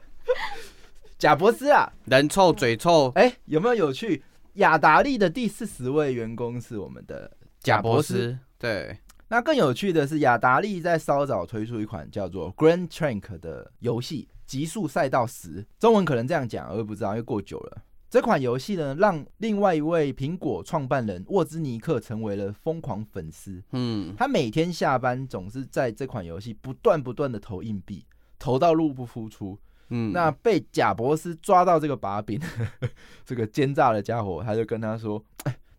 [1.18, 3.12] 贾伯斯啊，人臭嘴臭。
[3.16, 4.24] 哎，有没有有趣？
[4.54, 7.32] 雅达利的第四十位员工是我们的
[7.62, 8.98] 贾伯斯，对。
[9.30, 17.78] 那更有趣的是，雅达利在稍早推出一款叫做《Grand Trank》的游戏，《极速赛道十》，中文可能这样讲，我也不知道，因为过久了。
[18.10, 23.62] 这款游戏呢，让另外一位苹果创办人沃兹尼克成为了疯狂粉丝。
[23.72, 28.05] 嗯，他每天下班总是在这款游戏不断不断的投硬币，
[28.39, 29.58] 投到入不敷出。
[29.89, 32.39] 嗯，那被贾博斯抓到这个把柄，
[33.26, 35.24] 这个奸诈的家伙，他就跟他说。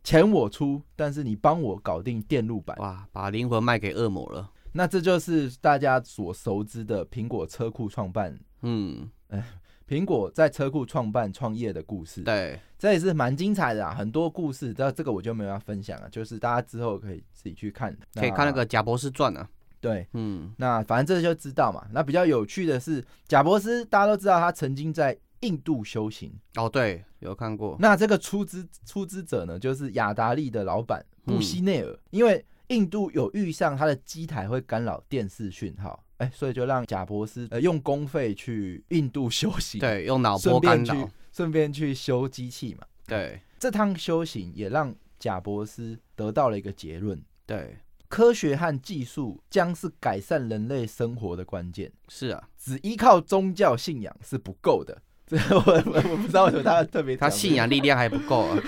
[0.05, 2.74] 钱我出，但是你帮我搞定电路板。
[2.79, 4.51] 哇，把灵魂卖给恶魔了。
[4.72, 8.39] 那这就是大家所熟知的苹果车库创办。
[8.62, 9.45] 嗯，哎，
[9.89, 12.22] 苹果在车库创办创业的故事。
[12.22, 14.74] 对，这也是蛮精彩的啊，很多故事。
[14.74, 19.49] 但这个我就没有要分享了，就是大家之后可以自己去看，可以看那个贾博士传啊。
[19.80, 21.86] 对，嗯，那反正这就知道嘛。
[21.93, 25.18] 那比较有趣的是，贾博士大家都知道，他曾经在。
[25.43, 27.76] 印度修行哦，对，有看过。
[27.78, 31.93] 那这个出资出资者呢，就是雅达利的老板布希内尔。
[31.93, 42.87] 嗯、因为印度有遇上他的机台会干扰电视讯号，哎、欸，所以就让贾伯斯呃用公费去印度修行，对，用脑波干扰，顺便去修机器嘛。
[43.07, 47.21] 对，这趟修行也让贾伯斯得到了一个结论。
[47.47, 51.91] 对，科学和技术将是改善人类生活的关键。
[52.09, 55.01] 是啊，只依靠宗教信仰是不够的。
[55.29, 58.59] 这我我 我不知道为什么他特别，他信仰力量还不够啊。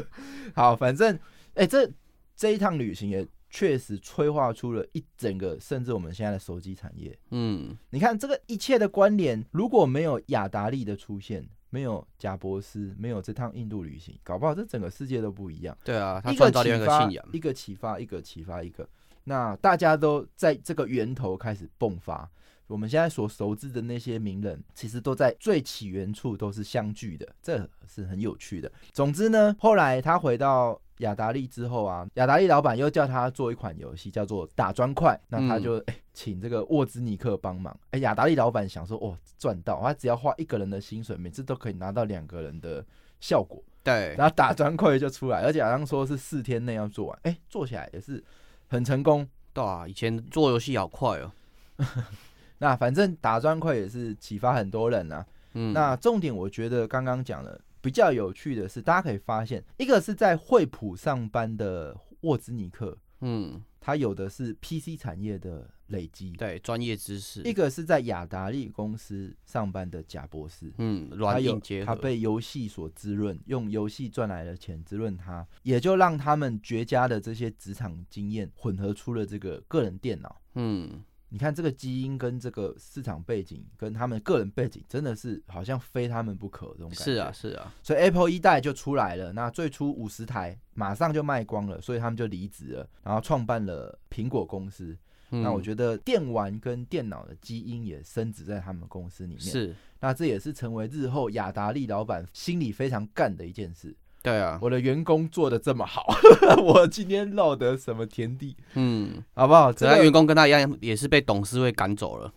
[0.54, 1.14] 好，反正
[1.54, 1.90] 哎、欸，这
[2.36, 7.18] 这一趟旅行也确实催化出了一整个，甚至我们现在的手机产业。
[7.30, 11.48] 嗯，你看这个一切的关联，如果没有雅达利的出现。
[11.72, 15.78] 没有贾博斯，没有这趟印度旅行，搞不好这整个世界都不一样。
[15.84, 18.88] 对啊，他创造了一个信仰，一个启发，一个启发，一个。
[19.22, 22.28] 那大家都在这个源头开始迸发。
[22.70, 28.70] 我们现在所熟知的那些名人，其实都在最起源处都是相聚的，这是很有趣的。
[28.92, 30.80] 总之呢，后来他回到。
[31.00, 35.18] 雅达利之后啊，雅达利老板又叫他做一款游戏，叫做打砖块。
[35.28, 37.74] 那他就、嗯欸、请这个沃兹尼克帮忙。
[37.84, 42.84] 哎、欸，雅达利老板想说，哦，赚到，他只要花一个人的薪水，每次都可以拿到两个人的
[43.18, 43.64] 效果。
[43.82, 47.18] 对，然后打砖块就出来，而且好像说是四天内要做完。
[47.22, 48.22] 哎、欸，做起来也是
[48.68, 49.26] 很成功。
[49.54, 51.32] 对啊，以前做游戏好快哦。
[52.60, 55.26] 那反正打砖块也是启发很多人啊。
[55.54, 57.60] 嗯，那重点我觉得刚刚讲了。
[57.82, 81.02] 比较有趣的是，大家可以发现，一个是在惠普上班的沃兹尼克，嗯，他有的是 PC 产业的累积，对，专业知识；一个是在雅达利公司上班的贾博士，嗯，软硬结合，他被游戏所滋润，用游戏赚来的钱滋润他，也就让他们绝佳的这些职场经验混合出了这个个人电脑，嗯。
[81.32, 87.04] 你看这个基因跟这个市场背景跟他们个人背景，真的是好像非他们不可这种感觉。
[87.04, 87.72] 是啊，是啊。
[87.82, 94.96] 所以 Apple 一代就出来了，那最初五十台马上就卖光了，所以他们就离职了，然后创办了苹果公司。
[95.30, 95.42] 嗯。
[95.42, 99.40] 那我觉得电玩跟电脑的基因也深植在他们公司里面。
[99.40, 99.74] 是。
[100.00, 103.94] 那这也是成为日后雅达利老板心里非常干的一件事。
[104.22, 106.06] 对啊，我的员工做的这么好，
[106.62, 108.54] 我今天落得什么田地？
[108.74, 109.72] 嗯，好不好？
[109.72, 112.32] 只要员工跟他一样，也是被董事会赶走了。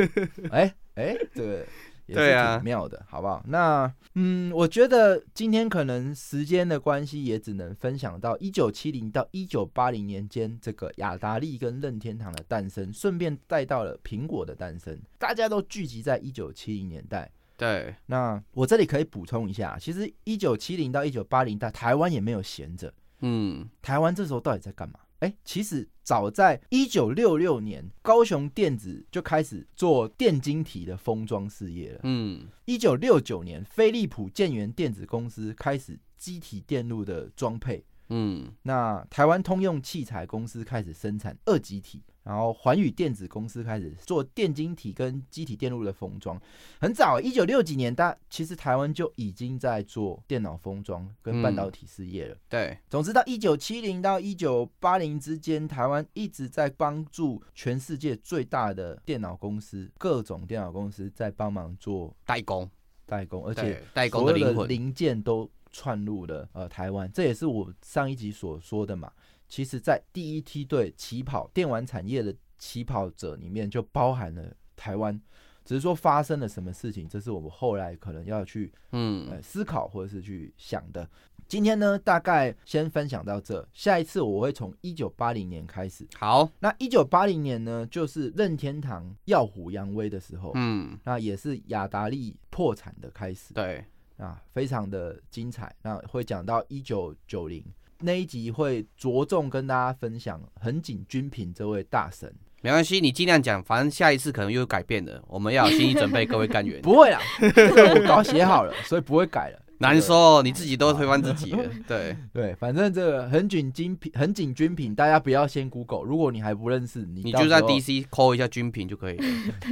[0.50, 1.66] 哎哎，这个
[2.06, 3.42] 也是挺妙的，好不好？
[3.48, 17.30] 那嗯，我觉得今天可能时间的关系，也只能分享到一九七零到一九八零年间这个雅达利跟任天堂的诞生，顺便带到了苹果的诞生，大家都聚集在一九七零年代。
[17.56, 22.92] 对，那我这里可以补充一下，其实一九七零到一九八零代，台湾也没有闲着。
[23.20, 25.00] 嗯，台湾这时候到底在干嘛？
[25.20, 32.00] 哎，其实早在一九六六年，高雄电子就开始做电晶体的封装事业了。
[32.02, 37.82] 嗯，一九六九年，飞利浦建元电子公司开始机体电路的装配。
[38.10, 42.02] 嗯，那台湾通用器材公司开始生产二极体。
[42.26, 46.36] 然后环宇电子公司开始做电晶体跟机体电路的封装，
[46.80, 52.34] 很早，一九六几年，大其实台湾就已经在做电脑封装跟半导体事业了。
[52.34, 62.68] 嗯、对，总之到一九七零到一九八零之间，台湾一直在帮助全世界最大的电脑公司，各种电脑公司在帮忙做代工，
[63.06, 69.12] 代工，而且代工的零件都串入了呃台湾，这也是我上一集所说的嘛。
[69.48, 75.20] 其实，在第一梯队起跑电玩产业的起跑者里面，就包含了台湾。
[75.64, 81.08] 只是说发生了什么事情，这是我们后来可能要去嗯思考或者是去想的。
[81.48, 83.68] 今天呢，大概先分享到这。
[83.72, 86.06] 下一次我会从一九八零年开始。
[86.16, 90.52] 好，那一九八零年呢，就是任天堂耀虎扬威的时候。
[90.54, 93.52] 嗯，那也是雅达利破产的开始。
[93.52, 93.84] 对，
[94.18, 95.74] 啊，非常的精彩。
[95.82, 97.64] 那会讲到一九九零。
[98.00, 102.32] 那一集会着重跟大家分享横井军平这位大神。
[102.62, 106.26] 没关系，你尽量讲，反正下一次可能又改变了，我们要有心理准备。
[106.26, 109.62] 各位干员，不会啦，我稿写好了，所以不会改了。
[109.78, 111.62] 难说，你自己都推翻自己了。
[111.86, 119.24] 对对，反正这个横井军品，横井军品，大家不要先 Google，如果你还不认识，你你就在 DC 抠一下军品就可以了。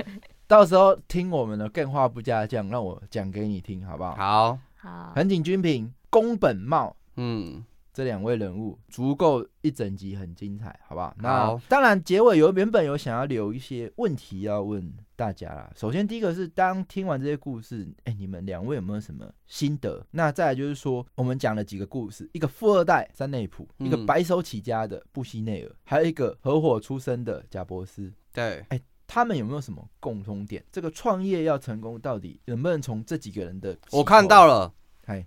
[0.46, 4.14] 到时候听我们的更话不加酱，让我讲给你听，好不好？
[4.14, 5.12] 好，好。
[5.16, 7.64] 横井军平，宫本茂，嗯。
[7.94, 11.14] 这两位人物足够一整集很精彩，好不好？
[11.18, 15.72] 那当然，结尾有原本有想要留一些问题要问大家啦。
[15.76, 20.04] 首先，第一个是当听完这些故事，哎，你们两位有没有什么心得？
[20.10, 28.12] 那再来就是说，我们讲了几个故事，一个富二代山内普，一个白手起家的布希内尔，还有一个合伙出身的贾伯斯。
[28.32, 30.64] 对，哎，他们有没有什么共通点？
[30.72, 33.78] 这个创业要成功，到底能不能从这几个人的？
[33.92, 34.74] 我看到了。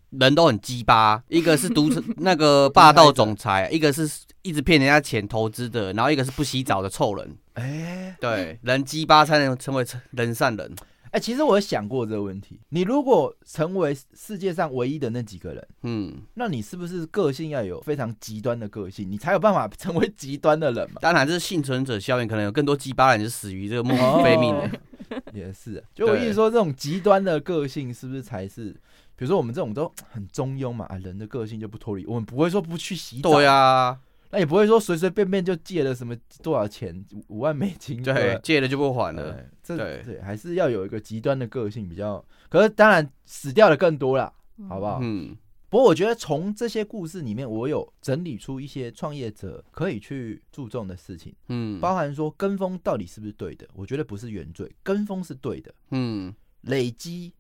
[0.10, 4.10] 人都很鸡巴，一个是独那个霸道总裁， 一个是
[4.42, 7.38] 一直骗人家钱投资的，然后一个是不洗澡的臭人。
[7.54, 10.74] 哎、欸，对，人鸡巴才能成为人善人。
[11.12, 20.98] 哎，其实我有想过这个问题，你如果成为世界上唯一的那几个人，嗯，那你是不是个性要有非常极端的个性，你才有办法成为极端的人嘛？
[21.00, 24.70] 当然，这是幸存者效应，可能有更多鸡巴人就死于这个莫名非命的。
[25.34, 28.76] 也是，就我意思说，这种极端的个性是不是才是？
[29.18, 34.00] 比如说我们这种都很中庸嘛，啊，人的个性就不脱离，我们不会说不去洗澡，对呀。
[34.30, 39.32] 那也不会说随随便便就借了什么多少钱五万美金，对，借了就不还了。
[39.32, 42.24] 对，这对对，还是要有一个极端的个性比较。
[42.50, 44.32] 可是当然死掉的更多了，
[44.68, 45.00] 好不好？
[45.02, 45.36] 嗯。
[45.70, 51.34] 不过我觉得从这些故事里面，我有整理出一些创业者可以去注重的事情。
[51.48, 53.68] 嗯，包含说跟风到底是不是对的？
[53.74, 55.74] 我觉得不是原罪，跟风是对的。
[55.92, 57.34] 嗯，累积。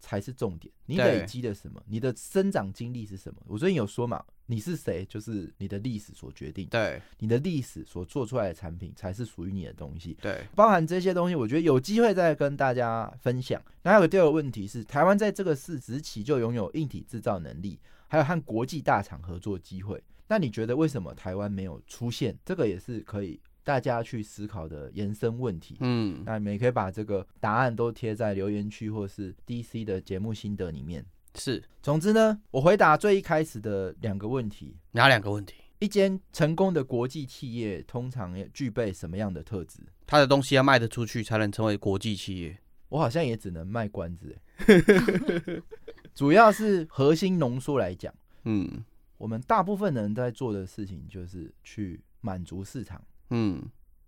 [0.00, 0.72] 才是重点。
[0.86, 1.82] 你累积的什么？
[1.86, 3.40] 你的生长经历是什么？
[3.46, 6.66] 我最近有说嘛，你是谁，就是你的历史所决定。
[6.68, 10.16] 对，你的历史所做出来的产品才是属于你的东西。
[10.20, 13.60] 对，包含这些东西，我觉得有机会再跟大家分享。
[13.82, 17.78] 那还有第二个问题是，台湾在这个市值期就拥有硬体制造能力，
[18.08, 20.02] 还有和国际大厂合作机会。
[20.28, 22.36] 那你觉得为什么台湾没有出现？
[22.44, 23.40] 这个也是可以。
[23.66, 31.04] 大家去思考的延伸问题，嗯，那你们也可以把这个答案都贴在留言区或是 DC 的节目心得里面。
[31.34, 34.76] 是，总之呢，我回答最一开始的两个问题。
[34.92, 35.56] 哪两个问题？
[35.80, 39.80] 一间成功的国际企业通常具备什么样的特质？
[40.06, 42.56] 他的东西要卖得出去，才能成为国际企业。
[42.88, 44.38] 我好像也只能卖关子。
[46.14, 48.14] 主要是核心浓缩来讲，
[48.44, 48.84] 嗯，
[49.18, 53.02] 我们大部分人在做的事情就是去满足市场。
[53.30, 53.62] 嗯，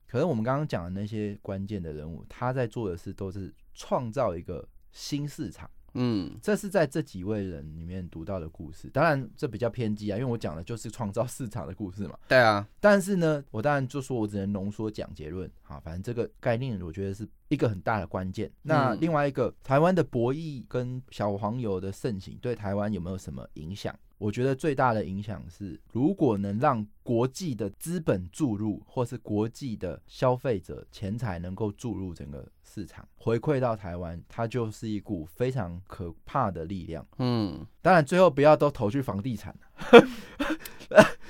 [0.07, 5.71] 可是我们刚刚讲的那些关键的人物，他在做的事都是创造一个新市场。
[5.95, 8.89] 嗯，这是在这几位人里面读到的故事。
[8.91, 12.17] 当然，这比较偏激啊，因为我讲的就是创造市场的故事嘛。
[12.29, 15.51] 对啊，但是呢，我当然就说我只能浓缩讲结论。
[15.63, 18.53] 好，反正这个概念，我觉得是一个很大的关键。
[18.63, 23.99] 那另外一个，台湾的博弈跟小黄油的盛行，对台湾有没有什么影响？
[24.19, 37.07] 我觉得最大的影响是，如果能让国际的资本注入，或是国际的消费者钱财能够注入整个市场，回馈到台湾，它就是一股非常可怕的力量。
[37.19, 39.55] 嗯，当然最后不要都投去房地产。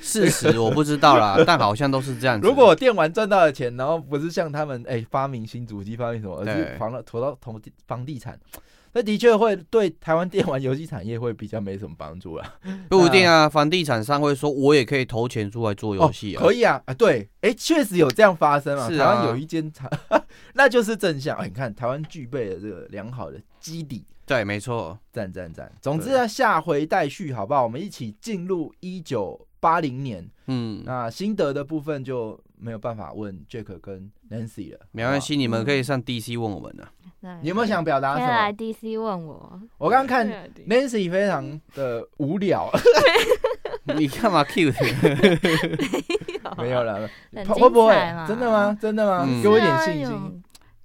[0.01, 2.47] 事实我不知道啦，但好像都是这样子。
[2.49, 8.39] 如果电玩赚到的钱，然后不是像他们哎、欸、发明新主机，发明什么，而是房了投到投房地产。
[8.93, 12.55] 那的确会对台湾电玩游戏产业会比较没什么帮助啦，
[12.89, 13.49] 不一定啊。
[13.49, 18.89] 房地产商会说，我也可以投钱出来做游戏啊，可以啊，啊对，哎，确实有这样发生啊。
[18.89, 19.91] 台湾有一间厂，
[20.55, 21.39] 那就是正向。
[21.45, 25.71] 你看，台湾具备了这个良好的基底，对，没错，赞赞赞。
[25.81, 27.63] 总之呢，下回待续，好不好？
[27.63, 36.91] 我们一起进入一九八零年，嗯，那心得的部分就没有办法问 Jack 跟 Nancy 了，没关系，你们可以上 DC 问我们啊。
[37.43, 38.29] 你有没有想表达什么？
[38.29, 39.61] 来 DC 问我。
[39.79, 40.27] 我刚刚看
[40.69, 42.71] Nancy 非常的无聊。
[43.97, 44.73] 你干嘛 cute？
[46.59, 47.09] 没有了，
[47.49, 47.95] 会不会？
[48.29, 48.77] 真的吗？
[48.81, 49.27] 真的吗？
[49.43, 50.43] 给我一点信心。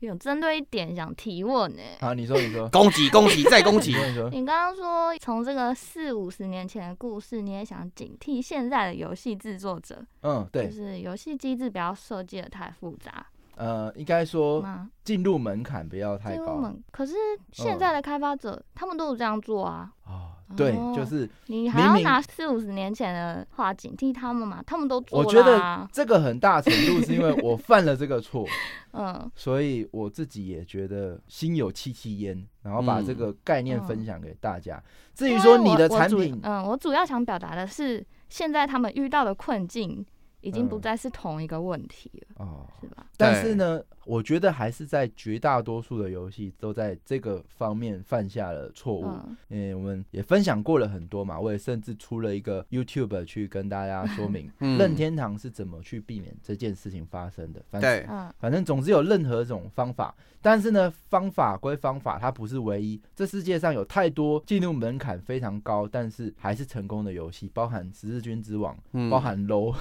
[0.07, 1.81] 有针对一点想提问呢。
[1.99, 2.67] 好，你说，你说。
[2.73, 3.95] 攻击，攻击，再攻击。
[4.31, 10.03] 你刚刚说从这个四五十年前的故事，你也想警惕现在的游戏制作者。
[10.21, 10.67] 嗯，对。
[10.67, 13.25] 就是游戏机制不要设计的太复杂。
[13.55, 14.65] 呃，应该说
[15.03, 16.73] 进入门槛不要太高。
[16.91, 17.13] 可是
[17.51, 19.91] 现在的开发者，嗯、他们都有这样做啊。
[20.07, 24.63] 哦，对，就是你还要拿四五十年前的话警惕他们嘛？
[24.65, 25.25] 他们都做了。
[25.25, 28.45] 我觉得这个很大程度是因为我 犯了这个错，
[28.91, 34.75] 嗯，所以我自己也觉得心有戚戚焉，然后把这个概念分享给大家。
[34.75, 34.83] 嗯、
[35.15, 40.05] 至于说你的产品，嗯，我主要想表达的是，现在他们遇到的困境。
[40.43, 43.05] 已经不再是同一个问题了，嗯、哦，是吧？
[43.17, 49.05] 但是呢，我觉得还是在绝大多数的游戏都在这个方面犯下了错误。
[49.05, 57.63] 嗯，因为我们也分享过了很多嘛，我也甚至出了一个 YouTube 去跟大家说明， 任天堂是怎么去避免这件事情发生的。
[57.69, 58.05] 反正对，
[58.37, 63.01] 反正总之有任何种方法，但是呢，方法归方法，它不是唯一。
[63.15, 68.77] 这世界上有太多进入门槛非常高，但是还是成功的游戏，包含《十字军之王》，
[69.09, 69.73] 包含 LOL。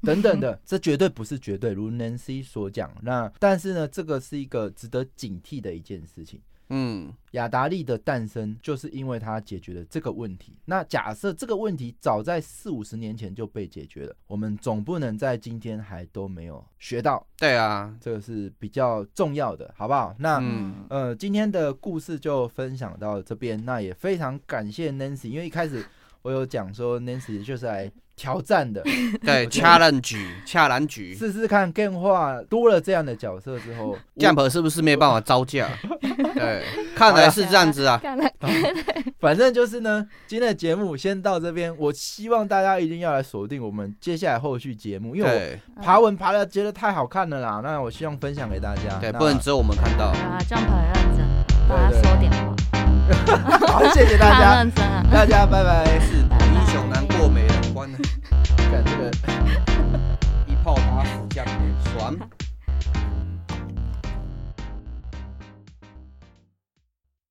[0.06, 2.90] 等等的，这绝对不是绝对，如 Nancy 所讲。
[3.02, 6.40] 那但是呢，这个是一个值得警惕的一件事情。
[6.72, 10.56] 嗯，雅达利的诞生就是因为它解决了这个问题。
[10.64, 17.26] 那假设这个问题早在四五十年前就被解决了，我们总不能在今天还都没有学到。
[17.36, 20.14] 对啊，这个是比较重要的，好不好？
[20.20, 23.62] 那、嗯、呃，今天的故事就分享到这边。
[23.64, 25.84] 那也非常感谢 Nancy，因为一开始
[26.22, 27.92] 我有讲说 Nancy 就是来。
[28.20, 28.82] 挑战的，
[29.24, 35.66] 对，掐烂局，掐烂局，试试看变化多了这样的角色之后，Jump 是不是没有办法招架？
[36.34, 36.62] 对，
[36.94, 37.98] 看来是这样子啊。
[39.18, 41.74] 反正就是呢，今天的节目先到这边。
[41.78, 47.62] 我希望大家一定要来锁定我们接下来后续节目，因为我爬文爬的觉得太好看了啦。
[47.64, 50.06] 那我希望分享给大家，对，不能只有我们看到。
[50.08, 51.26] 啊，Jump 很认真，
[51.66, 52.54] 帮他说点话。
[53.66, 54.66] 好，谢谢大家，
[55.10, 55.98] 大家拜拜。
[56.00, 56.49] 是
[57.86, 57.96] 美人关，
[58.56, 59.10] 看这个
[60.46, 61.46] 一炮打死将
[61.92, 62.14] 爽。